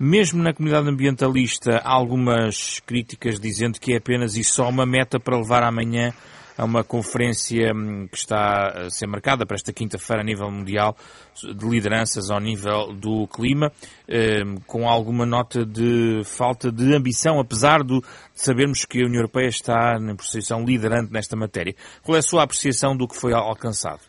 Mesmo 0.00 0.42
na 0.42 0.52
comunidade 0.52 0.88
ambientalista, 0.88 1.78
há 1.78 1.92
algumas 1.92 2.80
críticas 2.80 3.40
dizendo 3.40 3.80
que 3.80 3.94
é 3.94 3.96
apenas 3.96 4.36
e 4.36 4.44
só 4.44 4.68
uma 4.68 4.86
meta 4.86 5.18
para 5.18 5.36
levar 5.36 5.62
amanhã 5.62 6.12
a 6.58 6.64
uma 6.64 6.82
conferência 6.82 7.72
hum, 7.72 8.08
que 8.10 8.18
está 8.18 8.86
a 8.86 8.90
ser 8.90 9.06
marcada 9.06 9.46
para 9.46 9.54
esta 9.54 9.72
quinta-feira 9.72 10.22
a 10.22 10.24
nível 10.24 10.50
mundial 10.50 10.96
de 11.40 11.68
lideranças 11.68 12.30
ao 12.30 12.40
nível 12.40 12.92
do 12.92 13.28
clima, 13.28 13.70
hum, 14.08 14.56
com 14.66 14.88
alguma 14.88 15.24
nota 15.24 15.64
de 15.64 16.22
falta 16.24 16.72
de 16.72 16.92
ambição, 16.92 17.38
apesar 17.38 17.84
de 17.84 18.00
sabermos 18.34 18.84
que 18.84 19.00
a 19.00 19.06
União 19.06 19.20
Europeia 19.20 19.46
está 19.46 20.00
na 20.00 20.16
posição 20.16 20.64
liderante 20.64 21.12
nesta 21.12 21.36
matéria. 21.36 21.76
Qual 22.02 22.16
é 22.16 22.18
a 22.18 22.22
sua 22.22 22.42
apreciação 22.42 22.96
do 22.96 23.06
que 23.06 23.14
foi 23.14 23.32
alcançado? 23.32 24.00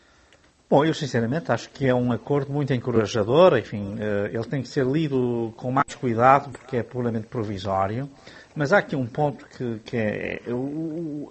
Bom, 0.68 0.84
eu 0.84 0.94
sinceramente 0.94 1.50
acho 1.50 1.68
que 1.70 1.84
é 1.84 1.92
um 1.92 2.12
acordo 2.12 2.52
muito 2.52 2.72
encorajador, 2.72 3.58
enfim, 3.58 3.96
eh, 3.98 4.30
ele 4.32 4.44
tem 4.44 4.62
que 4.62 4.68
ser 4.68 4.86
lido 4.86 5.52
com 5.56 5.72
mais 5.72 5.96
cuidado 5.96 6.50
porque 6.50 6.76
é 6.76 6.82
puramente 6.84 7.26
provisório, 7.26 8.08
mas 8.54 8.72
há 8.72 8.78
aqui 8.78 8.96
um 8.96 9.06
ponto 9.06 9.46
que, 9.46 9.80
que 9.84 9.96
é, 9.96 10.42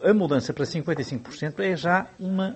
a 0.03 0.13
mudança 0.13 0.53
para 0.53 0.65
55% 0.65 1.59
é 1.59 1.75
já 1.75 2.07
uma, 2.19 2.55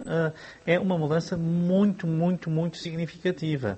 eh, 0.65 0.73
é 0.76 0.80
uma 0.80 0.97
mudança 0.97 1.36
muito, 1.36 2.08
muito, 2.08 2.49
muito 2.49 2.78
significativa. 2.78 3.78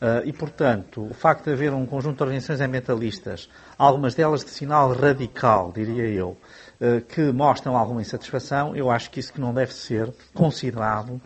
Eh, 0.00 0.22
e, 0.26 0.32
portanto, 0.32 1.06
o 1.10 1.12
facto 1.12 1.44
de 1.44 1.52
haver 1.52 1.74
um 1.74 1.84
conjunto 1.84 2.16
de 2.16 2.22
organizações 2.22 2.60
ambientalistas, 2.60 3.48
algumas 3.76 4.14
delas 4.14 4.42
de 4.42 4.50
sinal 4.50 4.92
radical, 4.92 5.70
diria 5.72 6.08
eu, 6.08 6.36
que 7.08 7.30
mostram 7.30 7.76
alguma 7.76 8.00
insatisfação, 8.00 8.74
eu 8.74 8.90
acho 8.90 9.08
que 9.08 9.20
isso 9.20 9.32
que 9.32 9.40
não 9.40 9.54
deve 9.54 9.72
ser 9.72 10.12
considerado 10.34 11.20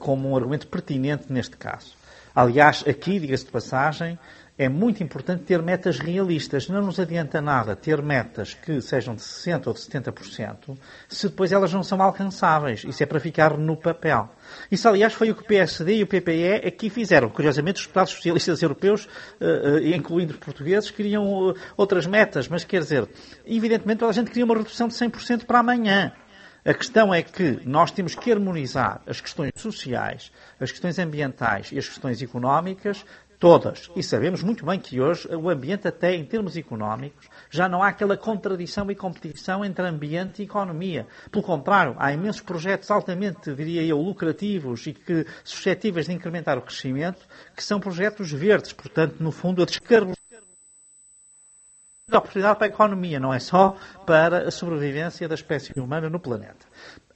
como 0.00 0.28
um 0.28 0.36
argumento 0.36 0.66
pertinente 0.66 1.32
neste 1.32 1.56
caso. 1.56 1.94
Aliás, 2.34 2.84
aqui, 2.88 3.20
diga-se 3.20 3.44
de 3.44 3.52
passagem, 3.52 4.18
é 4.60 4.68
muito 4.68 5.02
importante 5.02 5.44
ter 5.44 5.62
metas 5.62 5.98
realistas. 5.98 6.68
Não 6.68 6.82
nos 6.82 7.00
adianta 7.00 7.40
nada 7.40 7.74
ter 7.74 8.02
metas 8.02 8.52
que 8.52 8.78
sejam 8.82 9.14
de 9.14 9.22
60% 9.22 9.66
ou 9.68 9.72
de 9.72 9.80
70% 9.80 10.76
se 11.08 11.28
depois 11.30 11.50
elas 11.50 11.72
não 11.72 11.82
são 11.82 12.02
alcançáveis. 12.02 12.84
Isso 12.84 13.02
é 13.02 13.06
para 13.06 13.18
ficar 13.18 13.56
no 13.56 13.74
papel. 13.74 14.28
Isso, 14.70 14.86
aliás, 14.86 15.14
foi 15.14 15.30
o 15.30 15.34
que 15.34 15.40
o 15.40 15.46
PSD 15.46 15.96
e 15.96 16.02
o 16.02 16.06
PPE 16.06 16.66
aqui 16.66 16.90
fizeram. 16.90 17.30
Curiosamente, 17.30 17.76
os 17.76 17.86
deputados 17.86 18.12
socialistas 18.12 18.60
europeus, 18.60 19.08
eh, 19.40 19.80
eh, 19.82 19.96
incluindo 19.96 20.34
os 20.34 20.38
portugueses, 20.38 20.90
queriam 20.90 21.54
outras 21.74 22.06
metas. 22.06 22.46
Mas, 22.46 22.62
quer 22.62 22.80
dizer, 22.80 23.08
evidentemente, 23.46 24.04
a 24.04 24.12
gente 24.12 24.28
queria 24.28 24.44
uma 24.44 24.58
redução 24.58 24.88
de 24.88 24.94
100% 24.94 25.46
para 25.46 25.60
amanhã. 25.60 26.12
A 26.66 26.74
questão 26.74 27.14
é 27.14 27.22
que 27.22 27.62
nós 27.64 27.90
temos 27.90 28.14
que 28.14 28.30
harmonizar 28.30 29.00
as 29.06 29.22
questões 29.22 29.52
sociais, 29.56 30.30
as 30.60 30.70
questões 30.70 30.98
ambientais 30.98 31.72
e 31.72 31.78
as 31.78 31.88
questões 31.88 32.20
económicas, 32.20 33.06
todas. 33.40 33.90
E 33.96 34.02
sabemos 34.02 34.42
muito 34.42 34.66
bem 34.66 34.78
que 34.78 35.00
hoje 35.00 35.26
o 35.34 35.48
ambiente, 35.48 35.88
até 35.88 36.14
em 36.14 36.24
termos 36.24 36.56
económicos, 36.58 37.26
já 37.48 37.68
não 37.68 37.82
há 37.82 37.88
aquela 37.88 38.16
contradição 38.16 38.88
e 38.90 38.94
competição 38.94 39.64
entre 39.64 39.84
ambiente 39.84 40.42
e 40.42 40.44
economia. 40.44 41.06
Pelo 41.32 41.42
contrário, 41.42 41.96
há 41.98 42.12
imensos 42.12 42.42
projetos 42.42 42.90
altamente, 42.90 43.52
diria 43.54 43.82
eu, 43.82 43.98
lucrativos 43.98 44.86
e 44.86 44.92
que 44.92 45.26
suscetíveis 45.42 46.06
de 46.06 46.12
incrementar 46.12 46.58
o 46.58 46.62
crescimento, 46.62 47.26
que 47.56 47.64
são 47.64 47.80
projetos 47.80 48.30
verdes. 48.30 48.74
Portanto, 48.74 49.16
no 49.18 49.32
fundo, 49.32 49.62
a 49.62 49.64
descarbonização 49.64 50.20
de 52.06 52.16
oportunidade 52.16 52.58
para 52.58 52.66
a 52.66 52.68
economia, 52.68 53.18
não 53.18 53.32
é 53.32 53.38
só 53.38 53.76
para 54.04 54.48
a 54.48 54.50
sobrevivência 54.50 55.26
da 55.26 55.34
espécie 55.34 55.72
humana 55.80 56.10
no 56.10 56.20
planeta. 56.20 56.66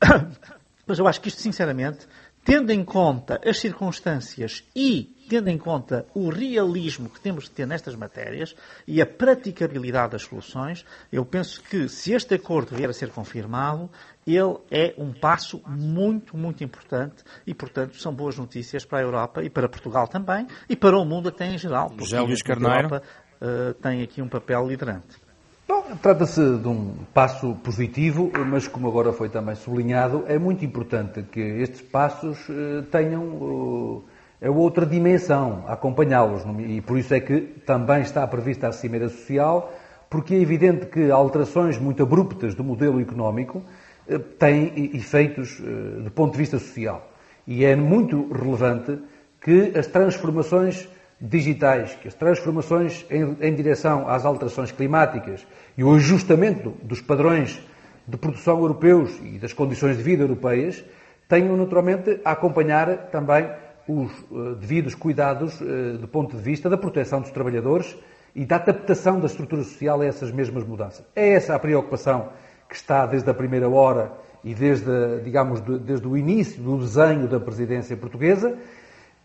Mas 0.87 0.99
eu 0.99 1.07
acho 1.07 1.21
que 1.21 1.29
isto, 1.29 1.41
sinceramente, 1.41 2.07
tendo 2.45 2.71
em 2.71 2.85
conta 2.85 3.41
as 3.45 3.59
circunstâncias 3.59 4.65
e 4.75 5.14
tendo 5.29 5.49
em 5.49 5.59
conta 5.59 6.07
o 6.15 6.29
realismo 6.29 7.09
que 7.09 7.21
temos 7.21 7.45
de 7.45 7.51
ter 7.51 7.67
nestas 7.67 7.95
matérias 7.97 8.55
e 8.87 9.01
a 9.01 9.07
praticabilidade 9.07 10.13
das 10.13 10.23
soluções, 10.23 10.85
eu 11.13 11.25
penso 11.25 11.63
que 11.63 11.89
se 11.89 12.13
este 12.13 12.35
acordo 12.35 12.77
vier 12.77 12.89
a 12.89 12.93
ser 12.93 13.11
confirmado, 13.11 13.91
ele 14.27 14.57
é 14.71 14.95
um 14.97 15.13
passo 15.13 15.61
muito, 15.67 16.37
muito 16.37 16.65
importante 16.65 17.23
e, 17.47 17.55
portanto, 17.55 17.97
são 17.97 18.13
boas 18.13 18.39
notícias 18.39 18.85
para 18.85 18.99
a 18.99 19.03
Europa 19.03 19.43
e 19.43 19.51
para 19.51 19.69
Portugal 19.69 20.09
também 20.09 20.47
e 20.69 20.77
para 20.77 20.99
o 20.99 21.05
mundo 21.05 21.29
até 21.29 21.47
em 21.47 21.59
geral. 21.59 21.93
José 21.99 22.21
Luís 22.21 22.43
Carneiro. 22.43 22.75
A 22.75 22.83
Europa 22.83 23.03
uh, 23.41 23.75
tem 23.75 24.03
aqui 24.03 24.23
um 24.23 24.29
papel 24.29 24.67
liderante. 24.67 25.25
Bom, 25.67 25.97
trata-se 25.97 26.59
de 26.59 26.69
um 26.69 26.95
passo 27.15 27.55
positivo, 27.57 28.31
mas 28.47 28.69
como 28.69 28.87
agora 28.87 29.15
foi 29.15 29.31
também 29.31 29.55
sublinhado, 29.55 30.25
é 30.27 30.39
muito 30.39 30.63
importante 30.63 31.23
que 31.23 31.41
estes 31.41 31.81
passos 31.81 32.39
uh, 32.49 32.83
tenham 32.91 34.05
uh, 34.41 34.53
outra 34.53 34.87
dimensão, 34.87 35.65
acompanhá-los. 35.67 36.43
E 36.67 36.81
por 36.81 36.99
isso 36.99 37.15
é 37.15 37.21
que 37.21 37.41
também 37.67 38.03
está 38.03 38.27
prevista 38.27 38.69
a 38.69 38.73
Cimeira 38.73 39.09
Social, 39.09 39.73
porque 40.09 40.35
é 40.35 40.39
evidente 40.41 40.87
que 40.87 41.11
alterações 41.11 41.79
muito 41.79 42.03
abruptas 42.03 42.55
do 42.55 42.63
modelo 42.63 43.01
económico 43.01 43.63
eh, 44.09 44.19
têm 44.39 44.91
efeitos 44.95 45.61
eh, 45.61 46.03
do 46.03 46.11
ponto 46.11 46.33
de 46.33 46.39
vista 46.39 46.59
social. 46.59 47.11
E 47.47 47.65
é 47.65 47.75
muito 47.75 48.33
relevante 48.33 48.99
que 49.41 49.77
as 49.77 49.87
transformações 49.87 50.89
digitais, 51.21 51.95
que 51.95 52.09
as 52.09 52.15
transformações 52.15 53.05
em, 53.11 53.37
em, 53.41 53.55
direção 53.55 54.09
às 54.09 54.25
alterações 54.25 54.71
climáticas 54.71 55.47
e 55.77 55.83
o 55.83 55.95
ajustamento 55.95 56.75
dos 56.83 57.01
padrões 57.01 57.61
de 58.07 58.17
produção 58.17 58.59
europeus 58.59 59.19
e 59.23 59.39
das 59.39 59.53
condições 59.53 59.97
de 59.97 60.03
vida 60.03 60.23
europeias 60.23 60.85
tenham 61.29 61.57
naturalmente 61.57 62.21
a 62.25 62.33
acompanhar 62.33 63.09
também 63.11 63.49
os 63.89 64.11
uh, 64.31 64.55
devidos 64.55 64.95
cuidados 64.95 65.61
uh, 65.61 65.99
do 65.99 66.09
ponto 66.09 66.37
de 66.37 66.43
vista 66.43 66.69
da 66.71 66.77
proteção 66.77 67.21
dos 67.21 67.31
trabalhadores 67.31 67.97
e 68.35 68.45
da 68.45 68.57
adaptação 68.57 69.21
da 69.21 69.27
estrutura 69.27 69.63
social 69.63 70.01
a 70.01 70.07
essas 70.07 70.33
mesmas 70.33 70.65
mudanças. 70.65 71.05
É 71.15 71.31
essa 71.31 71.55
a 71.55 71.59
preocupação 71.59 72.31
que 72.69 72.75
está 72.75 73.07
desde 73.07 73.29
a 73.31 73.35
primeira 73.35 73.69
hora 73.69 74.13
e 74.43 74.55
desde, 74.55 75.21
digamos, 75.23 75.61
desde 75.61 76.07
o 76.07 76.17
início 76.17 76.63
do 76.63 76.79
desenho 76.79 77.29
da 77.29 77.39
presidência 77.39 77.97
portuguesa 77.97 78.57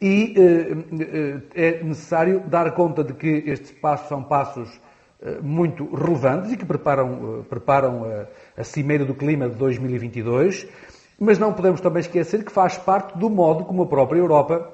e 0.02 0.36
uh, 0.38 1.41
é 1.56 1.84
necessário 1.84 2.41
dar 2.41 2.72
conta 2.74 3.04
de 3.04 3.13
que 3.13 3.43
estes 3.48 3.72
passos 3.72 4.08
são 4.08 4.24
passos 4.24 4.69
muito 5.41 5.93
relevantes 5.93 6.54
e 6.54 6.56
que 6.56 6.63
preparam, 6.63 7.45
preparam 7.50 8.06
a 8.56 8.63
Cimeira 8.63 9.04
do 9.04 9.13
Clima 9.13 9.50
de 9.50 9.56
2022 9.56 10.65
mas 11.20 11.38
não 11.38 11.54
podemos 11.54 11.82
também 11.82 12.00
esquecer 12.00 12.44
que 12.44 12.52
faz 12.52 12.78
parte 12.78 13.18
do 13.18 13.30
modo 13.30 13.66
como 13.66 13.84
a 13.84 13.88
própria 13.88 14.20
Europa 14.20 14.72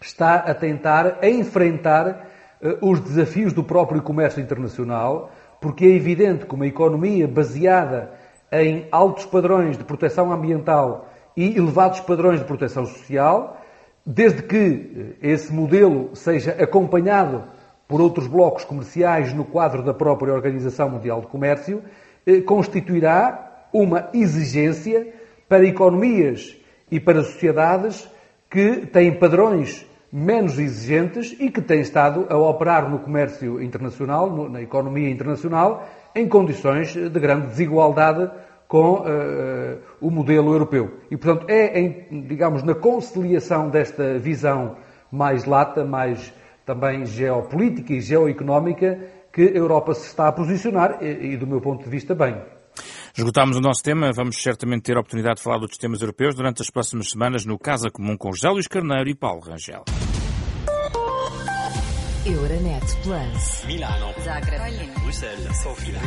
está 0.00 0.36
a 0.36 0.54
tentar 0.54 1.18
a 1.22 1.28
enfrentar 1.28 2.28
uh, 2.60 2.90
os 2.90 3.00
desafios 3.00 3.52
do 3.52 3.62
próprio 3.62 4.02
comércio 4.02 4.42
internacional, 4.42 5.30
porque 5.60 5.84
é 5.84 5.90
evidente 5.90 6.46
que 6.46 6.54
uma 6.54 6.66
economia 6.66 7.28
baseada 7.28 8.10
em 8.50 8.86
altos 8.90 9.26
padrões 9.26 9.76
de 9.76 9.84
proteção 9.84 10.32
ambiental 10.32 11.08
e 11.36 11.56
elevados 11.56 12.00
padrões 12.00 12.40
de 12.40 12.46
proteção 12.46 12.84
social, 12.86 13.60
desde 14.04 14.42
que 14.42 15.16
eh, 15.22 15.30
esse 15.30 15.52
modelo 15.52 16.10
seja 16.14 16.52
acompanhado 16.52 17.44
por 17.86 18.00
outros 18.00 18.26
blocos 18.26 18.64
comerciais 18.64 19.32
no 19.32 19.44
quadro 19.44 19.82
da 19.82 19.92
própria 19.92 20.32
Organização 20.32 20.88
Mundial 20.88 21.20
de 21.20 21.26
Comércio, 21.26 21.82
eh, 22.26 22.40
constituirá 22.40 23.66
uma 23.72 24.08
exigência 24.14 25.12
para 25.48 25.64
economias 25.64 26.56
e 26.90 27.00
para 27.00 27.22
sociedades 27.22 28.08
que 28.50 28.86
têm 28.86 29.18
padrões 29.18 29.86
menos 30.10 30.58
exigentes 30.58 31.36
e 31.38 31.50
que 31.50 31.60
têm 31.60 31.80
estado 31.80 32.26
a 32.30 32.36
operar 32.36 32.88
no 32.88 32.98
comércio 32.98 33.62
internacional, 33.62 34.48
na 34.48 34.62
economia 34.62 35.10
internacional, 35.10 35.86
em 36.14 36.26
condições 36.26 36.94
de 36.94 37.20
grande 37.20 37.48
desigualdade 37.48 38.30
com 38.66 39.00
uh, 39.00 39.78
o 40.00 40.10
modelo 40.10 40.52
europeu. 40.52 40.98
E, 41.10 41.16
portanto, 41.16 41.46
é, 41.48 41.78
em, 41.78 42.22
digamos, 42.26 42.62
na 42.62 42.74
conciliação 42.74 43.70
desta 43.70 44.18
visão 44.18 44.76
mais 45.10 45.44
lata, 45.44 45.84
mais 45.84 46.32
também 46.66 47.06
geopolítica 47.06 47.94
e 47.94 48.00
geoeconómica, 48.00 48.98
que 49.32 49.42
a 49.42 49.56
Europa 49.56 49.94
se 49.94 50.06
está 50.06 50.28
a 50.28 50.32
posicionar 50.32 50.98
e, 51.00 51.32
e 51.32 51.36
do 51.36 51.46
meu 51.46 51.60
ponto 51.60 51.84
de 51.84 51.90
vista, 51.90 52.14
bem. 52.14 52.36
Esgotámos 53.18 53.56
o 53.56 53.60
nosso 53.60 53.82
tema, 53.82 54.12
vamos 54.12 54.40
certamente 54.40 54.82
ter 54.82 54.96
a 54.96 55.00
oportunidade 55.00 55.38
de 55.38 55.42
falar 55.42 55.58
dos 55.58 55.76
temas 55.76 56.00
europeus 56.00 56.36
durante 56.36 56.62
as 56.62 56.70
próximas 56.70 57.10
semanas 57.10 57.44
no 57.44 57.58
Casa 57.58 57.90
Comum 57.90 58.16
com 58.16 58.30
José 58.30 58.48
Luís 58.48 58.68
Carneiro 58.68 59.10
e 59.10 59.14
Paulo 59.16 59.40
Rangel. 59.40 59.82
Euronet 62.24 62.84
Plus. 63.02 63.64
Milano. 63.66 64.14
Zagreb. 64.22 65.00
Bruxelas. 65.02 65.56
Sofia. 65.56 65.98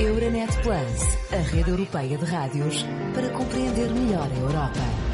Euronet 0.00 0.50
Plus, 0.62 1.30
a 1.30 1.42
rede 1.54 1.70
europeia 1.72 2.16
de 2.16 2.24
rádios 2.24 2.86
para 3.14 3.28
compreender 3.28 3.90
melhor 3.90 4.26
a 4.26 4.38
Europa. 4.38 5.05